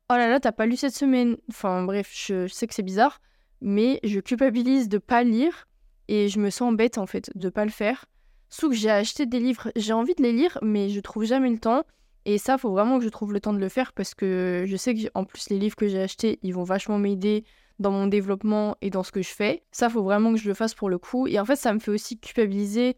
oh 0.10 0.14
là 0.14 0.28
là 0.30 0.40
t'as 0.40 0.52
pas 0.52 0.66
lu 0.66 0.78
cette 0.78 0.96
semaine 0.96 1.38
enfin 1.50 1.84
bref 1.84 2.12
je, 2.14 2.48
sais 2.48 2.68
que 2.68 2.74
c'est 2.74 2.84
bizarre 2.84 3.20
mais 3.62 4.00
je 4.04 4.20
culpabilise 4.20 4.88
de 4.88 4.98
pas 4.98 5.24
lire 5.24 5.68
et 6.08 6.30
je 6.30 6.40
me 6.40 6.50
sens 6.50 6.74
bête 6.74 6.98
en 6.98 7.06
fait 7.06 7.30
de 7.36 7.50
pas 7.50 7.66
le 7.66 7.72
faire 7.72 8.06
Sauf 8.50 8.72
que 8.72 8.76
j'ai 8.76 8.90
acheté 8.90 9.26
des 9.26 9.40
livres 9.40 9.72
j'ai 9.76 9.94
envie 9.94 10.16
de 10.16 10.24
les 10.24 10.34
lire 10.34 10.58
mais 10.62 10.90
je 10.90 11.00
trouve 11.00 11.24
jamais 11.24 11.50
le 11.50 11.60
temps 11.60 11.84
et 12.26 12.38
ça 12.38 12.58
faut 12.58 12.72
vraiment 12.72 12.98
que 12.98 13.04
je 13.04 13.10
trouve 13.10 13.34
le 13.34 13.40
temps 13.40 13.54
de 13.54 13.60
le 13.60 13.70
faire 13.70 13.94
parce 13.94 14.16
que 14.16 14.66
je 14.68 14.76
sais 14.76 14.94
que 14.94 15.10
en 15.14 15.24
plus 15.24 15.50
les 15.50 15.60
livres 15.60 15.76
que 15.76 15.88
j'ai 15.88 16.02
achetés 16.02 16.40
ils 16.42 16.54
vont 16.54 16.64
vachement 16.64 16.98
m'aider 16.98 17.44
dans 17.80 17.92
mon 17.92 18.08
développement 18.08 18.76
et 18.82 18.90
dans 18.90 19.04
ce 19.04 19.12
que 19.12 19.22
je 19.22 19.30
fais. 19.30 19.64
Ça, 19.72 19.90
faut 19.90 20.04
vraiment 20.04 20.34
que 20.34 20.40
je 20.40 20.48
le 20.48 20.54
fasse 20.54 20.74
pour 20.74 20.90
le 20.90 20.98
coup. 20.98 21.28
Et 21.28 21.40
en 21.40 21.46
fait, 21.46 21.56
ça 21.56 21.74
me 21.74 21.80
fait 21.80 21.92
aussi 21.92 22.20
culpabiliser 22.20 22.98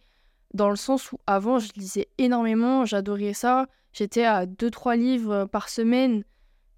dans 0.53 0.70
le 0.70 0.75
sens 0.75 1.12
où 1.12 1.17
avant, 1.27 1.60
je 1.60 1.70
lisais 1.75 2.10
énormément, 2.17 2.86
j'adorais 2.86 3.34
ça. 3.34 3.67
J'étais 3.93 4.25
à 4.25 4.46
2-3 4.46 4.98
livres 4.98 5.46
par 5.46 5.70
semaine. 5.70 6.24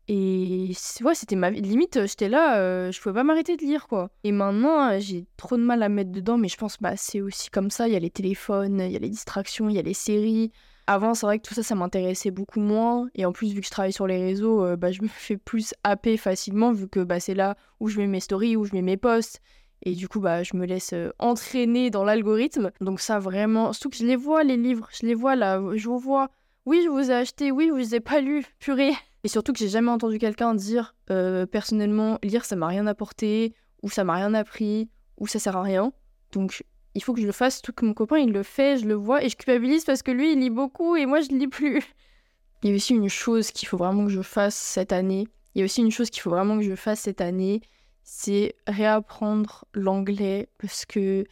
Et 0.07 0.71
ouais, 1.01 1.15
c'était 1.15 1.35
ma 1.37 1.49
limite, 1.49 2.05
j'étais 2.05 2.27
là, 2.27 2.57
euh, 2.57 2.91
je 2.91 2.99
pouvais 2.99 3.13
pas 3.13 3.23
m'arrêter 3.23 3.55
de 3.55 3.61
lire 3.61 3.87
quoi. 3.87 4.09
Et 4.23 4.33
maintenant, 4.33 4.99
j'ai 4.99 5.25
trop 5.37 5.55
de 5.55 5.63
mal 5.63 5.81
à 5.81 5.87
mettre 5.87 6.11
dedans, 6.11 6.37
mais 6.37 6.49
je 6.49 6.57
pense 6.57 6.77
bah 6.81 6.97
c'est 6.97 7.21
aussi 7.21 7.49
comme 7.49 7.69
ça, 7.69 7.87
il 7.87 7.93
y 7.93 7.95
a 7.95 7.99
les 7.99 8.09
téléphones, 8.09 8.81
il 8.81 8.91
y 8.91 8.97
a 8.97 8.99
les 8.99 9.09
distractions, 9.09 9.69
il 9.69 9.75
y 9.75 9.79
a 9.79 9.81
les 9.81 9.93
séries, 9.93 10.51
avant, 10.85 11.13
c'est 11.13 11.25
vrai 11.25 11.39
que 11.39 11.47
tout 11.47 11.53
ça, 11.53 11.63
ça 11.63 11.75
m'intéressait 11.75 12.31
beaucoup 12.31 12.59
moins. 12.59 13.07
Et 13.15 13.25
en 13.25 13.31
plus, 13.31 13.53
vu 13.53 13.61
que 13.61 13.65
je 13.65 13.71
travaille 13.71 13.93
sur 13.93 14.07
les 14.07 14.21
réseaux, 14.21 14.63
euh, 14.65 14.75
bah, 14.75 14.91
je 14.91 15.01
me 15.01 15.07
fais 15.07 15.37
plus 15.37 15.73
happer 15.83 16.17
facilement, 16.17 16.71
vu 16.73 16.89
que 16.89 16.99
bah, 16.99 17.19
c'est 17.19 17.35
là 17.35 17.55
où 17.79 17.87
je 17.87 17.99
mets 17.99 18.07
mes 18.07 18.19
stories, 18.19 18.57
où 18.57 18.65
je 18.65 18.73
mets 18.73 18.81
mes 18.81 18.97
posts. 18.97 19.41
Et 19.83 19.93
du 19.95 20.07
coup, 20.07 20.19
bah, 20.19 20.43
je 20.43 20.55
me 20.57 20.65
laisse 20.65 20.93
euh, 20.93 21.11
entraîner 21.19 21.89
dans 21.89 22.03
l'algorithme. 22.03 22.71
Donc 22.81 22.99
ça, 22.99 23.19
vraiment, 23.19 23.71
surtout 23.73 23.89
que 23.91 23.97
je 23.97 24.05
les 24.05 24.15
vois, 24.17 24.43
les 24.43 24.57
livres, 24.57 24.89
je 24.91 25.05
les 25.05 25.13
vois 25.13 25.35
là, 25.35 25.61
je 25.73 25.87
vous 25.87 25.99
vois. 25.99 26.29
Oui, 26.65 26.81
je 26.83 26.89
vous 26.89 27.11
ai 27.11 27.13
acheté, 27.13 27.51
oui, 27.51 27.67
je 27.67 27.73
vous 27.73 27.95
ai 27.95 27.99
pas 27.99 28.19
lu, 28.21 28.45
purée. 28.59 28.93
Et 29.23 29.27
surtout 29.29 29.53
que 29.53 29.59
j'ai 29.59 29.69
jamais 29.69 29.91
entendu 29.91 30.19
quelqu'un 30.19 30.53
dire, 30.53 30.95
euh, 31.09 31.45
personnellement, 31.45 32.19
lire, 32.23 32.45
ça 32.45 32.55
m'a 32.55 32.67
rien 32.67 32.87
apporté, 32.87 33.53
ou 33.81 33.89
ça 33.89 34.03
m'a 34.03 34.15
rien 34.15 34.33
appris, 34.33 34.89
ou 35.17 35.27
ça 35.27 35.39
sert 35.39 35.55
à 35.55 35.61
rien. 35.61 35.93
Donc 36.31 36.63
il 36.95 37.03
faut 37.03 37.13
que 37.13 37.21
je 37.21 37.25
le 37.25 37.31
fasse, 37.31 37.61
tout 37.61 37.73
que 37.73 37.85
mon 37.85 37.93
copain 37.93 38.17
il 38.17 38.31
le 38.31 38.43
fait, 38.43 38.77
je 38.77 38.85
le 38.85 38.93
vois 38.93 39.23
et 39.23 39.29
je 39.29 39.35
culpabilise 39.35 39.85
parce 39.85 40.03
que 40.03 40.11
lui 40.11 40.33
il 40.33 40.39
lit 40.39 40.49
beaucoup 40.49 40.95
et 40.95 41.05
moi 41.05 41.21
je 41.21 41.29
lis 41.29 41.47
plus. 41.47 41.81
Il 42.63 42.69
y 42.69 42.71
a 42.71 42.75
aussi 42.77 42.93
une 42.93 43.09
chose 43.09 43.51
qu'il 43.51 43.67
faut 43.67 43.75
vraiment 43.75 44.05
que 44.05 44.11
je 44.11 44.21
fasse 44.21 44.55
cette 44.55 44.93
année. 44.93 45.27
Il 45.53 45.59
y 45.59 45.61
a 45.61 45.65
aussi 45.65 45.81
une 45.81 45.91
chose 45.91 46.09
qu'il 46.09 46.21
faut 46.21 46.29
vraiment 46.29 46.57
que 46.57 46.63
je 46.63 46.75
fasse 46.75 47.01
cette 47.01 47.19
année, 47.19 47.59
c'est 48.03 48.55
réapprendre 48.67 49.65
l'anglais 49.73 50.47
parce 50.59 50.85
que 50.85 51.23
de 51.23 51.27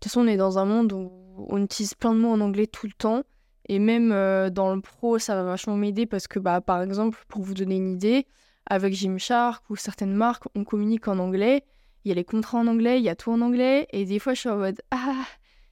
toute 0.00 0.10
façon, 0.10 0.22
on 0.22 0.26
est 0.26 0.38
dans 0.38 0.58
un 0.58 0.64
monde 0.64 0.92
où 0.92 1.10
on 1.48 1.62
utilise 1.62 1.94
plein 1.94 2.14
de 2.14 2.18
mots 2.18 2.32
en 2.32 2.40
anglais 2.40 2.66
tout 2.66 2.86
le 2.86 2.92
temps. 2.92 3.24
Et 3.68 3.78
même 3.78 4.12
euh, 4.12 4.50
dans 4.50 4.74
le 4.74 4.80
pro, 4.80 5.18
ça 5.18 5.34
va 5.34 5.42
vachement 5.42 5.76
m'aider 5.76 6.06
parce 6.06 6.26
que, 6.26 6.38
bah, 6.38 6.60
par 6.60 6.82
exemple, 6.82 7.24
pour 7.28 7.42
vous 7.42 7.54
donner 7.54 7.76
une 7.76 7.92
idée, 7.92 8.26
avec 8.66 8.94
Gymshark 8.94 9.68
ou 9.70 9.76
certaines 9.76 10.14
marques, 10.14 10.44
on 10.54 10.64
communique 10.64 11.08
en 11.08 11.18
anglais. 11.18 11.64
Il 12.04 12.08
y 12.08 12.12
a 12.12 12.14
les 12.14 12.24
contrats 12.24 12.58
en 12.58 12.66
anglais, 12.66 12.98
il 12.98 13.04
y 13.04 13.08
a 13.08 13.16
tout 13.16 13.30
en 13.30 13.40
anglais. 13.40 13.86
Et 13.92 14.04
des 14.04 14.18
fois, 14.18 14.34
je 14.34 14.40
suis 14.40 14.48
en 14.48 14.56
mode 14.56 14.80
Ah, 14.90 15.24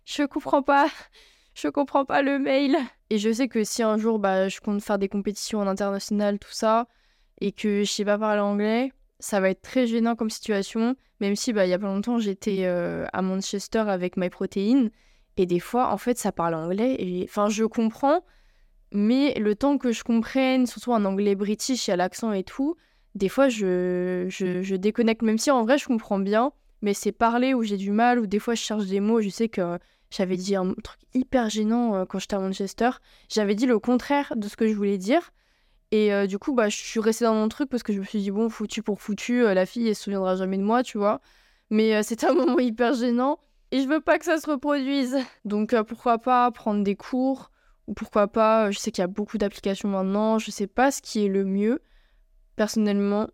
je 0.04 0.24
comprends 0.24 0.62
pas, 0.62 0.88
je 1.54 1.68
comprends 1.68 2.04
pas 2.04 2.22
le 2.22 2.38
mail. 2.38 2.76
Et 3.10 3.18
je 3.18 3.32
sais 3.32 3.48
que 3.48 3.64
si 3.64 3.82
un 3.82 3.98
jour, 3.98 4.18
bah, 4.18 4.48
je 4.48 4.60
compte 4.60 4.82
faire 4.82 4.98
des 4.98 5.08
compétitions 5.08 5.60
en 5.60 5.66
international, 5.66 6.38
tout 6.38 6.52
ça, 6.52 6.86
et 7.40 7.52
que 7.52 7.84
je 7.84 7.90
sais 7.90 8.04
pas 8.04 8.18
parler 8.18 8.40
anglais, 8.40 8.92
ça 9.18 9.40
va 9.40 9.50
être 9.50 9.62
très 9.62 9.86
gênant 9.86 10.16
comme 10.16 10.30
situation, 10.30 10.96
même 11.20 11.36
si 11.36 11.52
bah, 11.52 11.66
il 11.66 11.70
y 11.70 11.74
a 11.74 11.78
pas 11.78 11.86
longtemps 11.86 12.18
j'étais 12.18 12.64
euh, 12.64 13.06
à 13.12 13.22
Manchester 13.22 13.84
avec 13.86 14.16
MyProtein 14.16 14.88
et 15.36 15.46
des 15.46 15.60
fois 15.60 15.92
en 15.92 15.96
fait 15.96 16.18
ça 16.18 16.32
parle 16.32 16.54
anglais 16.54 16.96
et 16.98 17.24
enfin 17.24 17.48
je 17.48 17.64
comprends 17.64 18.24
mais 18.92 19.34
le 19.38 19.54
temps 19.54 19.78
que 19.78 19.92
je 19.92 20.04
comprenne 20.04 20.66
surtout 20.66 20.92
en 20.92 21.04
anglais 21.04 21.34
british 21.34 21.86
il 21.86 21.90
y 21.90 21.94
a 21.94 21.96
l'accent 21.96 22.32
et 22.32 22.44
tout 22.44 22.76
des 23.14 23.28
fois 23.28 23.48
je, 23.48 24.26
je, 24.28 24.74
déconnecte. 24.76 25.22
Même 25.22 25.38
si 25.38 25.50
en 25.50 25.64
vrai 25.64 25.78
je 25.78 25.86
comprends 25.86 26.18
bien 26.18 26.52
mais 26.80 26.94
c'est 26.94 27.12
parler 27.12 27.54
où 27.54 27.62
j'ai 27.62 27.76
du 27.76 27.90
mal 27.90 28.18
ou 28.18 28.26
des 28.26 28.38
fois 28.38 28.54
je 28.54 28.62
cherche 28.62 28.86
des 28.86 29.00
mots. 29.00 29.20
Je 29.20 29.28
sais 29.28 29.48
que 29.48 29.78
j'avais 30.10 30.36
dit 30.36 30.56
un 30.56 30.74
truc 30.82 31.00
hyper 31.14 31.48
gênant 31.48 31.94
euh, 31.94 32.04
quand 32.04 32.18
j'étais 32.18 32.34
à 32.34 32.40
Manchester. 32.40 32.90
J'avais 33.28 33.54
dit 33.54 33.66
le 33.66 33.78
contraire 33.78 34.32
de 34.36 34.48
ce 34.48 34.56
que 34.56 34.66
je 34.66 34.74
voulais 34.74 34.98
dire. 34.98 35.30
Et 35.92 36.12
euh, 36.12 36.26
du 36.26 36.38
coup, 36.38 36.54
bah, 36.54 36.70
je 36.70 36.76
suis 36.76 37.00
restée 37.00 37.26
dans 37.26 37.34
mon 37.34 37.48
truc 37.48 37.68
parce 37.68 37.82
que 37.82 37.92
je 37.92 38.00
me 38.00 38.04
suis 38.04 38.18
dit, 38.18 38.30
bon, 38.30 38.48
foutu 38.48 38.82
pour 38.82 39.00
foutu, 39.00 39.44
euh, 39.44 39.52
la 39.52 39.66
fille, 39.66 39.86
elle 39.86 39.94
se 39.94 40.04
souviendra 40.04 40.36
jamais 40.36 40.56
de 40.56 40.62
moi, 40.62 40.82
tu 40.82 40.96
vois. 40.96 41.20
Mais 41.68 41.94
euh, 41.94 42.02
c'était 42.02 42.26
un 42.26 42.32
moment 42.32 42.58
hyper 42.58 42.94
gênant 42.94 43.38
et 43.72 43.82
je 43.82 43.88
veux 43.88 44.00
pas 44.00 44.18
que 44.18 44.24
ça 44.24 44.38
se 44.38 44.48
reproduise. 44.48 45.16
Donc 45.44 45.74
pourquoi 45.88 46.18
pas 46.18 46.48
prendre 46.52 46.84
des 46.84 46.94
cours 46.94 47.50
ou 47.88 47.94
pourquoi 47.94 48.28
pas, 48.28 48.70
je 48.70 48.78
sais 48.78 48.92
qu'il 48.92 49.02
y 49.02 49.04
a 49.04 49.08
beaucoup 49.08 49.38
d'applications 49.38 49.88
maintenant, 49.88 50.38
je 50.38 50.52
sais 50.52 50.68
pas 50.68 50.92
ce 50.92 51.02
qui 51.02 51.24
est 51.24 51.28
le 51.28 51.44
mieux. 51.44 51.82
Personnellement, 52.54 53.26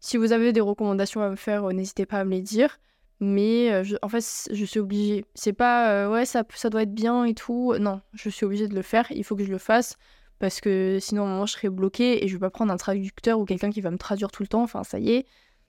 si 0.00 0.16
vous 0.16 0.32
avez 0.32 0.52
des 0.52 0.60
recommandations 0.60 1.22
à 1.22 1.30
me 1.30 1.36
faire, 1.36 1.68
n'hésitez 1.68 2.06
pas 2.06 2.18
à 2.18 2.24
me 2.24 2.32
les 2.32 2.42
dire. 2.42 2.78
Mais 3.20 3.82
en 4.02 4.08
fait, 4.08 4.48
je 4.50 4.64
suis 4.64 4.80
obligée. 4.80 5.24
C'est 5.34 5.52
pas, 5.52 6.10
ouais, 6.10 6.24
ça, 6.24 6.42
ça 6.54 6.68
doit 6.68 6.82
être 6.82 6.92
bien 6.92 7.24
et 7.24 7.34
tout. 7.34 7.74
Non, 7.78 8.00
je 8.12 8.28
suis 8.28 8.44
obligée 8.44 8.66
de 8.66 8.74
le 8.74 8.82
faire. 8.82 9.06
Il 9.12 9.22
faut 9.22 9.36
que 9.36 9.44
je 9.44 9.50
le 9.50 9.58
fasse 9.58 9.96
parce 10.40 10.60
que 10.60 10.98
sinon, 11.00 11.26
moment, 11.26 11.46
je 11.46 11.52
serais 11.52 11.68
bloquée 11.68 12.24
et 12.24 12.28
je 12.28 12.34
vais 12.34 12.40
pas 12.40 12.50
prendre 12.50 12.72
un 12.72 12.76
traducteur 12.76 13.38
ou 13.38 13.44
quelqu'un 13.44 13.70
qui 13.70 13.80
va 13.80 13.90
me 13.92 13.98
traduire 13.98 14.30
tout 14.32 14.42
le 14.42 14.48
temps. 14.48 14.62
Enfin, 14.62 14.82
ça 14.82 14.98
y 14.98 15.10
est. 15.12 15.26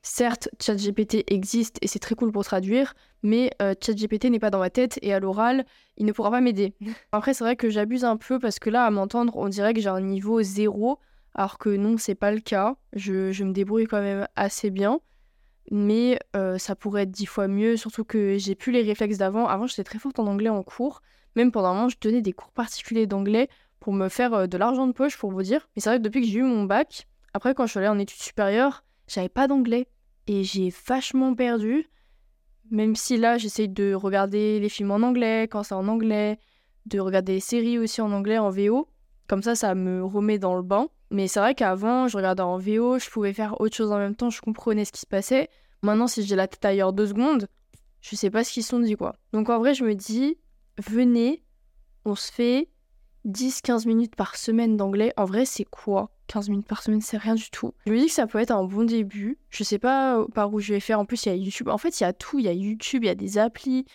Certes, 0.08 0.50
ChatGPT 0.62 1.24
existe 1.34 1.80
et 1.82 1.88
c'est 1.88 1.98
très 1.98 2.14
cool 2.14 2.32
pour 2.32 2.46
traduire, 2.46 2.94
mais 3.24 3.50
euh, 3.60 3.74
ChatGPT 3.84 4.26
n'est 4.26 4.38
pas 4.38 4.52
dans 4.52 4.60
ma 4.60 4.70
tête 4.70 5.00
et 5.02 5.12
à 5.16 5.20
l'oral, 5.20 5.66
il 5.98 6.06
ne 6.06 6.12
pourra 6.12 6.30
pas 6.30 6.42
m'aider. 6.42 6.76
Après, 7.12 7.34
c'est 7.34 7.44
vrai 7.44 7.56
que 7.56 7.72
j'abuse 7.72 8.06
un 8.06 8.16
peu 8.16 8.38
parce 8.38 8.60
que 8.60 8.70
là, 8.70 8.86
à 8.86 8.92
m'entendre, 8.92 9.36
on 9.36 9.50
dirait 9.50 9.74
que 9.74 9.82
j'ai 9.82 9.90
un 9.90 10.02
niveau 10.02 10.44
zéro, 10.44 11.00
alors 11.34 11.58
que 11.58 11.70
non, 11.70 11.98
c'est 11.98 12.14
pas 12.14 12.32
le 12.32 12.40
cas. 12.40 12.76
Je, 12.94 13.44
me 13.44 13.52
débrouille 13.52 13.88
quand 13.88 14.00
même 14.00 14.28
assez 14.36 14.70
bien, 14.70 15.00
mais 15.72 16.20
euh, 16.36 16.60
ça 16.60 16.76
pourrait 16.76 17.02
être 17.02 17.12
dix 17.12 17.26
fois 17.26 17.48
mieux, 17.48 17.76
surtout 17.76 18.04
que 18.04 18.38
j'ai 18.38 18.54
plus 18.54 18.72
les 18.72 18.84
réflexes 18.84 19.18
d'avant. 19.18 19.48
Avant, 19.48 19.66
j'étais 19.66 19.84
très 19.84 19.98
forte 19.98 20.20
en 20.20 20.28
anglais 20.28 20.50
en 20.50 20.62
cours. 20.62 21.02
Même 21.36 21.52
pendant 21.52 21.70
un 21.70 21.74
moment, 21.74 21.90
je 21.90 21.98
donnais 22.00 22.22
des 22.22 22.32
cours 22.32 22.52
particuliers 22.52 23.08
d'anglais 23.08 23.50
pour 23.80 23.92
me 23.92 24.08
faire 24.08 24.36
euh, 24.36 24.46
de 24.46 24.58
l'argent 24.60 24.86
de 24.86 24.94
poche, 24.94 25.18
pour 25.18 25.32
vous 25.32 25.42
dire. 25.42 25.68
Mais 25.76 25.82
c'est 25.82 25.90
vrai 25.90 25.98
que 25.98 26.04
depuis 26.04 26.22
que 26.22 26.28
j'ai 26.28 26.38
eu 26.38 26.44
mon 26.44 26.66
bac, 26.66 27.08
après, 27.34 27.56
quand 27.56 27.66
je 27.66 27.72
suis 27.72 27.80
allée 27.80 27.88
en 27.88 27.98
études 27.98 28.22
supérieures, 28.22 28.84
j'avais 29.08 29.30
pas 29.30 29.48
d'anglais. 29.48 29.88
Et 30.28 30.44
j'ai 30.44 30.74
vachement 30.88 31.36
perdu. 31.36 31.88
Même 32.72 32.96
si 32.96 33.18
là, 33.18 33.38
j'essaye 33.38 33.70
de 33.70 33.94
regarder 33.94 34.60
les 34.60 34.70
films 34.70 34.92
en 34.92 34.96
anglais, 34.96 35.44
quand 35.44 35.64
c'est 35.64 35.76
en 35.76 35.88
anglais, 35.88 36.40
de 36.86 37.00
regarder 37.00 37.34
les 37.34 37.40
séries 37.40 37.78
aussi 37.78 38.02
en 38.02 38.12
anglais, 38.12 38.38
en 38.38 38.50
VO. 38.50 38.88
Comme 39.28 39.44
ça, 39.44 39.56
ça 39.56 39.76
me 39.76 40.04
remet 40.04 40.40
dans 40.40 40.56
le 40.56 40.64
bain. 40.64 40.90
Mais 41.12 41.28
c'est 41.28 41.40
vrai 41.40 41.56
qu'avant, 41.56 42.08
je 42.08 42.18
regardais 42.18 42.42
en 42.42 42.58
VO, 42.58 43.00
je 43.00 43.10
pouvais 43.10 43.34
faire 43.34 43.60
autre 43.62 43.76
chose 43.76 43.92
en 43.92 43.98
même 43.98 44.16
temps, 44.16 44.30
je 44.30 44.42
comprenais 44.42 44.86
ce 44.86 44.92
qui 44.92 45.02
se 45.02 45.06
passait. 45.06 45.50
Maintenant, 45.84 46.08
si 46.08 46.24
j'ai 46.24 46.36
la 46.36 46.48
tête 46.48 46.66
ailleurs 46.66 46.94
deux 46.94 47.08
secondes, 47.08 47.48
je 48.02 48.16
sais 48.16 48.32
pas 48.32 48.44
ce 48.44 48.52
qu'ils 48.52 48.64
sont 48.64 48.80
dit, 48.80 48.96
quoi. 48.96 49.16
Donc 49.32 49.50
en 49.50 49.60
vrai, 49.60 49.74
je 49.76 49.84
me 49.84 49.94
dis, 49.94 50.38
venez, 50.78 51.44
on 52.06 52.16
se 52.16 52.32
fait 52.32 52.70
10-15 53.26 53.88
minutes 53.88 54.16
par 54.16 54.36
semaine 54.36 54.78
d'anglais, 54.78 55.14
en 55.18 55.26
vrai, 55.26 55.46
c'est 55.46 55.66
quoi? 55.66 56.10
15 56.28 56.50
minutes 56.50 56.68
par 56.68 56.82
semaine, 56.82 57.02
c'est 57.02 57.18
rien 57.18 57.36
du 57.36 57.50
tout. 57.50 57.74
Je 57.86 57.92
me 57.92 57.98
dis 57.98 58.08
que 58.08 58.12
ça 58.12 58.28
peut 58.28 58.40
être 58.40 58.52
un 58.52 58.64
bon 58.64 58.84
début. 58.86 59.38
Je 59.50 59.64
sais 59.64 59.80
pas 59.80 60.20
euh, 60.20 60.28
par 60.34 60.54
où 60.54 60.60
je 60.60 60.74
vais 60.74 60.80
faire. 60.80 61.00
En 61.00 61.06
plus, 61.06 61.26
il 61.26 61.30
y 61.30 61.32
a 61.32 61.36
YouTube. 61.36 61.70
En 61.70 61.78
fait, 61.78 62.00
il 62.00 62.04
y 62.04 62.06
a 62.06 62.14
tout. 62.14 62.40
Il 62.40 62.46
y 62.46 62.48
a 62.48 62.54
YouTube, 62.54 63.04
il 63.04 63.08
y 63.08 63.10
a 63.10 63.16
des 63.16 63.38
applis. 63.38 63.86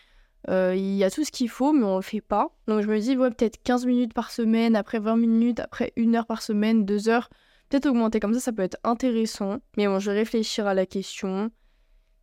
Euh, 0.48 0.74
il 0.74 0.96
y 0.96 1.04
a 1.04 1.10
tout 1.10 1.24
ce 1.24 1.30
qu'il 1.30 1.48
faut, 1.48 1.72
mais 1.72 1.84
on 1.84 1.96
le 1.96 2.02
fait 2.02 2.20
pas. 2.20 2.54
Donc 2.66 2.82
je 2.82 2.88
me 2.88 2.98
dis, 2.98 3.16
ouais, 3.16 3.30
peut-être 3.30 3.62
15 3.62 3.86
minutes 3.86 4.14
par 4.14 4.30
semaine, 4.30 4.74
après 4.74 4.98
20 4.98 5.16
minutes, 5.16 5.60
après 5.60 5.92
1 5.98 6.14
heure 6.14 6.26
par 6.26 6.42
semaine, 6.42 6.84
2 6.84 7.08
heures. 7.08 7.28
Peut-être 7.68 7.86
augmenter 7.86 8.20
comme 8.20 8.34
ça, 8.34 8.40
ça 8.40 8.52
peut 8.52 8.62
être 8.62 8.78
intéressant. 8.82 9.58
Mais 9.76 9.86
bon, 9.86 9.98
je 9.98 10.10
vais 10.10 10.18
réfléchir 10.18 10.66
à 10.66 10.74
la 10.74 10.86
question. 10.86 11.50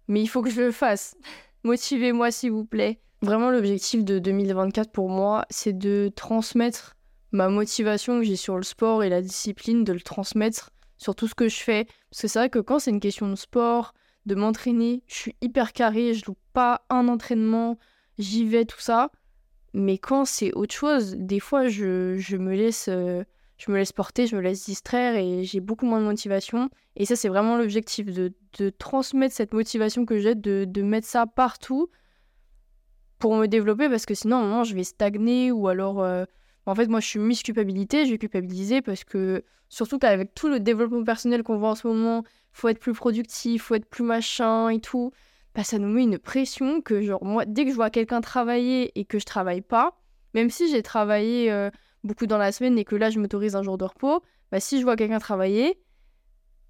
Mais 0.08 0.22
il 0.22 0.28
faut 0.28 0.42
que 0.42 0.50
je 0.50 0.62
le 0.62 0.72
fasse. 0.72 1.16
Motivez-moi, 1.64 2.32
s'il 2.32 2.52
vous 2.52 2.66
plaît. 2.66 3.00
Vraiment, 3.22 3.50
l'objectif 3.50 4.04
de 4.04 4.20
2024 4.20 4.92
pour 4.92 5.10
moi, 5.10 5.46
c'est 5.50 5.78
de 5.78 6.12
transmettre 6.16 6.97
ma 7.32 7.50
motivation 7.50 8.20
que 8.20 8.26
j'ai 8.26 8.36
sur 8.36 8.58
le 8.58 8.64
sport 8.64 9.04
et 9.04 9.10
la 9.10 9.22
discipline, 9.22 9.84
de 9.84 9.94
le 9.94 10.02
transmettre 10.02 10.72
sur 10.98 11.16
tout 11.16 11.28
ce 11.28 11.36
que 11.36 11.50
je 11.50 11.58
fais. 11.58 11.86
Parce 12.10 12.22
que 12.22 12.28
c'est 12.28 12.40
vrai 12.40 12.50
que 12.50 12.60
quand 12.60 12.80
c'est 12.80 12.92
une 12.92 13.00
question 13.00 13.30
de 13.30 13.36
sport, 13.36 13.94
de 14.26 14.36
m'entraîner, 14.36 15.04
je 15.08 15.16
suis 15.16 15.36
hyper 15.42 15.74
carré, 15.74 16.14
je 16.14 16.26
loupe 16.26 16.40
pas 16.54 16.86
un 16.90 17.08
entraînement, 17.08 17.78
j'y 18.18 18.46
vais, 18.46 18.66
tout 18.66 18.80
ça. 18.80 19.12
Mais 19.74 19.98
quand 19.98 20.26
c'est 20.26 20.54
autre 20.54 20.74
chose, 20.74 21.16
des 21.18 21.40
fois, 21.40 21.68
je, 21.68 22.36
me 22.36 22.56
laisse... 22.56 22.88
Euh, 22.90 23.24
je 23.58 23.72
me 23.72 23.78
laisse 23.78 23.92
porter, 23.92 24.28
je 24.28 24.36
me 24.36 24.42
laisse 24.42 24.66
distraire 24.66 25.16
et 25.16 25.44
j'ai 25.44 25.60
beaucoup 25.60 25.88
moins 25.88 26.00
de 26.00 26.06
motivation. 26.06 26.70
Et 26.96 27.06
ça, 27.06 27.16
c'est 27.16 27.28
vraiment 27.28 27.58
l'objectif, 27.58 28.06
de, 28.06 28.32
de, 28.60 28.70
transmettre 28.70 29.34
cette 29.34 29.54
motivation 29.54 30.06
que 30.06 30.20
j'ai, 30.20 30.36
de, 30.36 30.66
de, 30.68 30.82
mettre 30.84 31.08
ça 31.08 31.26
partout 31.26 31.90
pour 33.18 33.36
me 33.36 33.48
développer, 33.48 33.90
parce 33.90 34.06
que 34.06 34.14
sinon, 34.14 34.38
à 34.38 34.40
un 34.42 34.44
moment, 34.44 34.64
je 34.64 34.76
vais 34.76 34.84
stagner 34.84 35.52
ou 35.52 35.68
alors 35.68 36.04
euh, 36.04 36.26
en 36.72 36.76
fait, 36.76 36.88
moi, 36.88 37.00
je 37.00 37.08
suis 37.08 37.20
mise 37.20 37.44
culpabilité, 37.44 38.06
je 38.06 38.12
vais 38.12 38.18
culpabiliser 38.18 38.82
parce 38.82 39.04
que, 39.04 39.44
surtout 39.70 40.00
qu'avec 40.00 40.34
tout 40.34 40.50
le 40.50 40.60
développement 40.60 41.04
personnel 41.04 41.44
qu'on 41.44 41.58
voit 41.58 41.70
en 41.70 41.76
ce 41.76 41.88
moment, 41.88 42.24
faut 42.52 42.68
être 42.68 42.80
plus 42.80 42.94
productif, 42.94 43.64
faut 43.64 43.76
être 43.76 43.90
plus 43.90 44.04
machin 44.04 44.70
et 44.70 44.80
tout, 44.80 45.12
bah, 45.56 45.64
ça 45.64 45.80
nous 45.80 45.88
met 45.88 46.04
une 46.04 46.20
pression 46.20 46.82
que, 46.82 47.02
genre, 47.02 47.24
moi, 47.24 47.46
dès 47.46 47.66
que 47.66 47.72
je 47.72 47.76
vois 47.76 47.90
quelqu'un 47.90 48.22
travailler 48.22 48.92
et 49.00 49.06
que 49.06 49.18
je 49.18 49.26
travaille 49.26 49.62
pas, 49.62 49.98
même 50.34 50.50
si 50.50 50.70
j'ai 50.70 50.84
travaillé 50.84 51.52
euh, 51.52 51.70
beaucoup 52.04 52.28
dans 52.28 52.38
la 52.38 52.52
semaine 52.52 52.78
et 52.78 52.86
que 52.86 52.96
là, 52.96 53.10
je 53.10 53.20
m'autorise 53.20 53.56
un 53.56 53.64
jour 53.64 53.78
de 53.78 53.86
repos, 53.86 54.22
bah, 54.52 54.60
si 54.60 54.80
je 54.80 54.84
vois 54.84 54.96
quelqu'un 54.96 55.20
travailler 55.20 55.80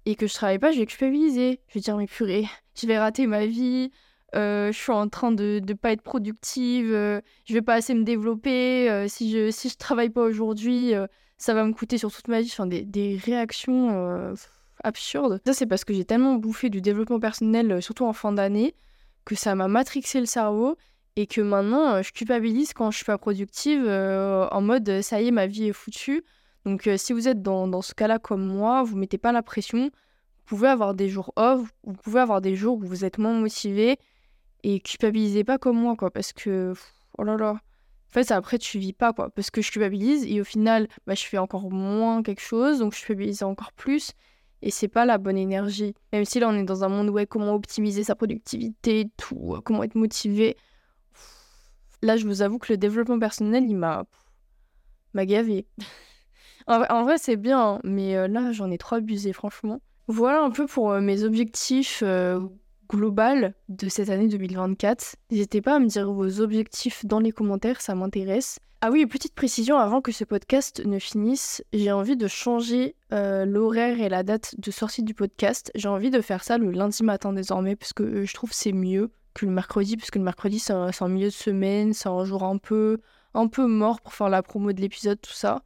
et 0.06 0.14
que 0.14 0.26
je 0.26 0.34
travaille 0.34 0.58
pas, 0.58 0.72
je 0.72 0.78
vais 0.78 0.86
culpabiliser. 0.86 1.60
Je 1.68 1.74
vais 1.74 1.80
dire, 1.80 1.96
mais 1.96 2.06
purée, 2.06 2.46
je 2.80 2.86
vais 2.86 2.98
rater 2.98 3.26
ma 3.26 3.46
vie, 3.46 3.90
euh, 4.34 4.70
je 4.72 4.78
suis 4.78 4.92
en 4.92 5.08
train 5.08 5.32
de 5.32 5.60
ne 5.66 5.72
pas 5.72 5.92
être 5.92 6.02
productive, 6.02 6.92
euh, 6.92 7.20
je 7.46 7.54
vais 7.54 7.62
pas 7.62 7.74
assez 7.74 7.94
me 7.94 8.04
développer, 8.04 8.90
euh, 8.90 9.08
si, 9.08 9.30
je, 9.30 9.50
si 9.50 9.70
je 9.70 9.76
travaille 9.76 10.10
pas 10.10 10.22
aujourd'hui, 10.22 10.92
ça 11.38 11.54
va 11.54 11.64
me 11.64 11.72
coûter 11.72 11.98
sur 11.98 12.12
toute 12.12 12.28
ma 12.28 12.40
vie. 12.40 12.50
Enfin, 12.52 12.66
des, 12.66 12.82
des 12.82 13.16
réactions 13.16 14.34
absurdes. 14.84 15.40
Ça, 15.46 15.52
c'est 15.54 15.66
parce 15.66 15.84
que 15.84 15.94
j'ai 15.94 16.04
tellement 16.04 16.34
bouffé 16.34 16.68
du 16.68 16.80
développement 16.80 17.20
personnel, 17.20 17.80
surtout 17.82 18.04
en 18.04 18.12
fin 18.12 18.32
d'année, 18.32 18.74
que 19.24 19.34
ça 19.34 19.54
m'a 19.54 19.68
matrixé 19.68 20.20
le 20.20 20.26
cerveau 20.26 20.76
et 21.16 21.26
que 21.26 21.40
maintenant, 21.40 22.02
je 22.02 22.12
culpabilise 22.12 22.72
quand 22.74 22.90
je 22.90 22.96
suis 22.96 23.06
pas 23.06 23.18
productive 23.18 23.88
en 23.88 24.60
mode 24.60 25.00
ça 25.00 25.22
y 25.22 25.28
est, 25.28 25.30
ma 25.30 25.46
vie 25.46 25.68
est 25.68 25.72
foutue. 25.72 26.24
Donc, 26.64 26.88
si 26.96 27.12
vous 27.12 27.28
êtes 27.28 27.40
dans, 27.40 27.66
dans 27.66 27.82
ce 27.82 27.94
cas-là 27.94 28.18
comme 28.18 28.44
moi, 28.44 28.82
vous 28.82 28.96
mettez 28.96 29.18
pas 29.18 29.32
la 29.32 29.42
pression. 29.42 29.84
Vous 29.84 30.56
pouvez 30.56 30.68
avoir 30.68 30.94
des 30.94 31.08
jours 31.08 31.32
off, 31.36 31.60
vous 31.84 31.94
pouvez 31.94 32.20
avoir 32.20 32.40
des 32.40 32.56
jours 32.56 32.76
où 32.76 32.80
vous 32.80 33.04
êtes 33.04 33.18
moins 33.18 33.34
motivé 33.34 33.98
et 34.62 34.80
culpabilisez 34.80 35.44
pas 35.44 35.58
comme 35.58 35.78
moi, 35.78 35.96
quoi, 35.96 36.10
parce 36.10 36.32
que, 36.32 36.74
oh 37.18 37.24
là 37.24 37.36
là. 37.36 37.50
En 37.52 38.10
fait, 38.10 38.30
après, 38.30 38.58
tu 38.58 38.78
vis 38.78 38.94
pas, 38.94 39.12
quoi, 39.12 39.30
parce 39.30 39.50
que 39.50 39.60
je 39.60 39.70
culpabilise 39.70 40.24
et 40.24 40.40
au 40.40 40.44
final, 40.44 40.88
bah, 41.06 41.14
je 41.14 41.24
fais 41.24 41.38
encore 41.38 41.70
moins 41.70 42.22
quelque 42.22 42.40
chose, 42.40 42.78
donc 42.78 42.94
je 42.94 43.04
culpabilise 43.04 43.42
encore 43.42 43.72
plus 43.72 44.14
et 44.62 44.70
c'est 44.70 44.88
pas 44.88 45.04
la 45.04 45.18
bonne 45.18 45.38
énergie. 45.38 45.94
Même 46.12 46.24
si 46.24 46.40
là, 46.40 46.48
on 46.48 46.54
est 46.54 46.64
dans 46.64 46.84
un 46.84 46.88
monde 46.88 47.10
où 47.10 47.26
comment 47.26 47.54
optimiser 47.54 48.04
sa 48.04 48.14
productivité, 48.14 49.10
tout, 49.16 49.54
euh, 49.54 49.60
comment 49.60 49.82
être 49.82 49.94
motivé. 49.94 50.56
Là, 52.02 52.16
je 52.16 52.26
vous 52.26 52.42
avoue 52.42 52.58
que 52.58 52.72
le 52.72 52.76
développement 52.76 53.18
personnel, 53.18 53.64
il 53.64 53.76
m'a 53.76 54.04
m'a 55.14 55.26
gavé. 55.26 55.66
en 56.66 57.02
vrai, 57.04 57.18
c'est 57.18 57.36
bien, 57.36 57.60
hein, 57.60 57.80
mais 57.84 58.16
euh, 58.16 58.28
là, 58.28 58.52
j'en 58.52 58.70
ai 58.70 58.78
trop 58.78 58.96
abusé, 58.96 59.32
franchement. 59.32 59.80
Voilà 60.06 60.42
un 60.42 60.50
peu 60.50 60.66
pour 60.66 60.90
euh, 60.90 61.00
mes 61.00 61.22
objectifs 61.22 62.02
global 62.88 63.54
de 63.68 63.88
cette 63.88 64.10
année 64.10 64.28
2024. 64.28 65.16
N'hésitez 65.30 65.60
pas 65.60 65.76
à 65.76 65.78
me 65.78 65.86
dire 65.86 66.10
vos 66.10 66.40
objectifs 66.40 67.04
dans 67.04 67.20
les 67.20 67.32
commentaires, 67.32 67.80
ça 67.80 67.94
m'intéresse. 67.94 68.58
Ah 68.80 68.90
oui, 68.92 69.06
petite 69.06 69.34
précision 69.34 69.76
avant 69.76 70.00
que 70.00 70.12
ce 70.12 70.22
podcast 70.22 70.84
ne 70.84 71.00
finisse, 71.00 71.64
j'ai 71.72 71.90
envie 71.90 72.16
de 72.16 72.28
changer 72.28 72.94
euh, 73.12 73.44
l'horaire 73.44 74.00
et 74.00 74.08
la 74.08 74.22
date 74.22 74.54
de 74.56 74.70
sortie 74.70 75.02
du 75.02 75.14
podcast. 75.14 75.72
J'ai 75.74 75.88
envie 75.88 76.10
de 76.10 76.20
faire 76.20 76.44
ça 76.44 76.58
le 76.58 76.70
lundi 76.70 77.02
matin 77.02 77.32
désormais 77.32 77.74
parce 77.74 77.92
que 77.92 78.04
euh, 78.04 78.24
je 78.24 78.34
trouve 78.34 78.52
c'est 78.52 78.70
mieux 78.70 79.10
que 79.34 79.46
le 79.46 79.52
mercredi 79.52 79.96
parce 79.96 80.12
que 80.12 80.18
le 80.20 80.24
mercredi 80.24 80.60
c'est 80.60 80.72
un, 80.72 81.08
milieu 81.08 81.26
de 81.26 81.32
semaine, 81.32 81.92
c'est 81.92 82.08
un 82.08 82.24
jour 82.24 82.44
un 82.44 82.58
peu 82.58 82.98
un 83.34 83.48
peu 83.48 83.66
mort 83.66 84.00
pour 84.00 84.14
faire 84.14 84.28
la 84.28 84.44
promo 84.44 84.72
de 84.72 84.80
l'épisode 84.80 85.20
tout 85.20 85.32
ça. 85.32 85.64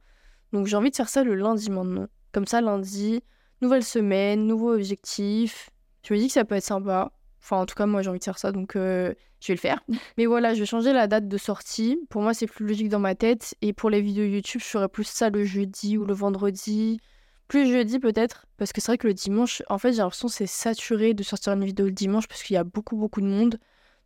Donc 0.51 0.65
j'ai 0.65 0.75
envie 0.75 0.89
de 0.89 0.95
faire 0.95 1.09
ça 1.09 1.23
le 1.23 1.35
lundi 1.35 1.69
maintenant. 1.69 2.07
Comme 2.31 2.47
ça 2.47 2.61
lundi, 2.61 3.21
nouvelle 3.61 3.83
semaine, 3.83 4.47
nouveau 4.47 4.73
objectif. 4.73 5.69
Je 6.03 6.13
me 6.13 6.19
dis 6.19 6.27
que 6.27 6.33
ça 6.33 6.45
peut 6.45 6.55
être 6.55 6.63
sympa. 6.63 7.11
Enfin, 7.41 7.57
en 7.57 7.65
tout 7.65 7.75
cas, 7.75 7.85
moi, 7.85 8.01
j'ai 8.01 8.09
envie 8.09 8.19
de 8.19 8.23
faire 8.23 8.37
ça, 8.37 8.51
donc 8.51 8.75
euh, 8.75 9.13
je 9.41 9.47
vais 9.47 9.55
le 9.55 9.59
faire. 9.59 9.81
Mais 10.17 10.25
voilà, 10.25 10.53
je 10.53 10.59
vais 10.59 10.65
changer 10.65 10.93
la 10.93 11.07
date 11.07 11.27
de 11.27 11.37
sortie. 11.37 11.99
Pour 12.09 12.21
moi, 12.21 12.33
c'est 12.33 12.47
plus 12.47 12.65
logique 12.65 12.89
dans 12.89 12.99
ma 12.99 13.15
tête. 13.15 13.55
Et 13.61 13.73
pour 13.73 13.89
les 13.89 14.01
vidéos 14.01 14.25
YouTube, 14.25 14.61
je 14.61 14.67
ferai 14.67 14.87
plus 14.87 15.05
ça 15.05 15.29
le 15.29 15.43
jeudi 15.43 15.97
ou 15.97 16.05
le 16.05 16.13
vendredi. 16.13 16.99
Plus 17.47 17.69
jeudi, 17.69 17.99
peut-être. 17.99 18.45
Parce 18.57 18.71
que 18.71 18.81
c'est 18.81 18.91
vrai 18.91 18.97
que 18.97 19.07
le 19.07 19.13
dimanche, 19.13 19.61
en 19.69 19.77
fait, 19.77 19.91
j'ai 19.91 19.99
l'impression 19.99 20.27
que 20.27 20.33
c'est 20.33 20.47
saturé 20.47 21.13
de 21.13 21.23
sortir 21.23 21.53
une 21.53 21.65
vidéo 21.65 21.85
le 21.85 21.91
dimanche 21.91 22.27
parce 22.27 22.43
qu'il 22.43 22.53
y 22.53 22.57
a 22.57 22.63
beaucoup, 22.63 22.95
beaucoup 22.95 23.21
de 23.21 23.27
monde. 23.27 23.59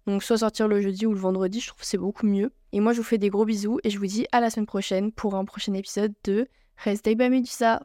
Donc, 0.07 0.23
soit 0.23 0.37
sortir 0.37 0.67
le 0.67 0.81
jeudi 0.81 1.05
ou 1.05 1.13
le 1.13 1.19
vendredi, 1.19 1.59
je 1.59 1.67
trouve 1.67 1.81
que 1.81 1.85
c'est 1.85 1.97
beaucoup 1.97 2.25
mieux. 2.25 2.51
Et 2.71 2.79
moi, 2.79 2.93
je 2.93 2.97
vous 2.97 3.03
fais 3.03 3.17
des 3.17 3.29
gros 3.29 3.45
bisous 3.45 3.79
et 3.83 3.89
je 3.89 3.99
vous 3.99 4.07
dis 4.07 4.25
à 4.31 4.39
la 4.39 4.49
semaine 4.49 4.65
prochaine 4.65 5.11
pour 5.11 5.35
un 5.35 5.45
prochain 5.45 5.73
épisode 5.73 6.13
de 6.23 6.47
Reste 6.77 7.07
by 7.07 7.29
Medusa. 7.29 7.83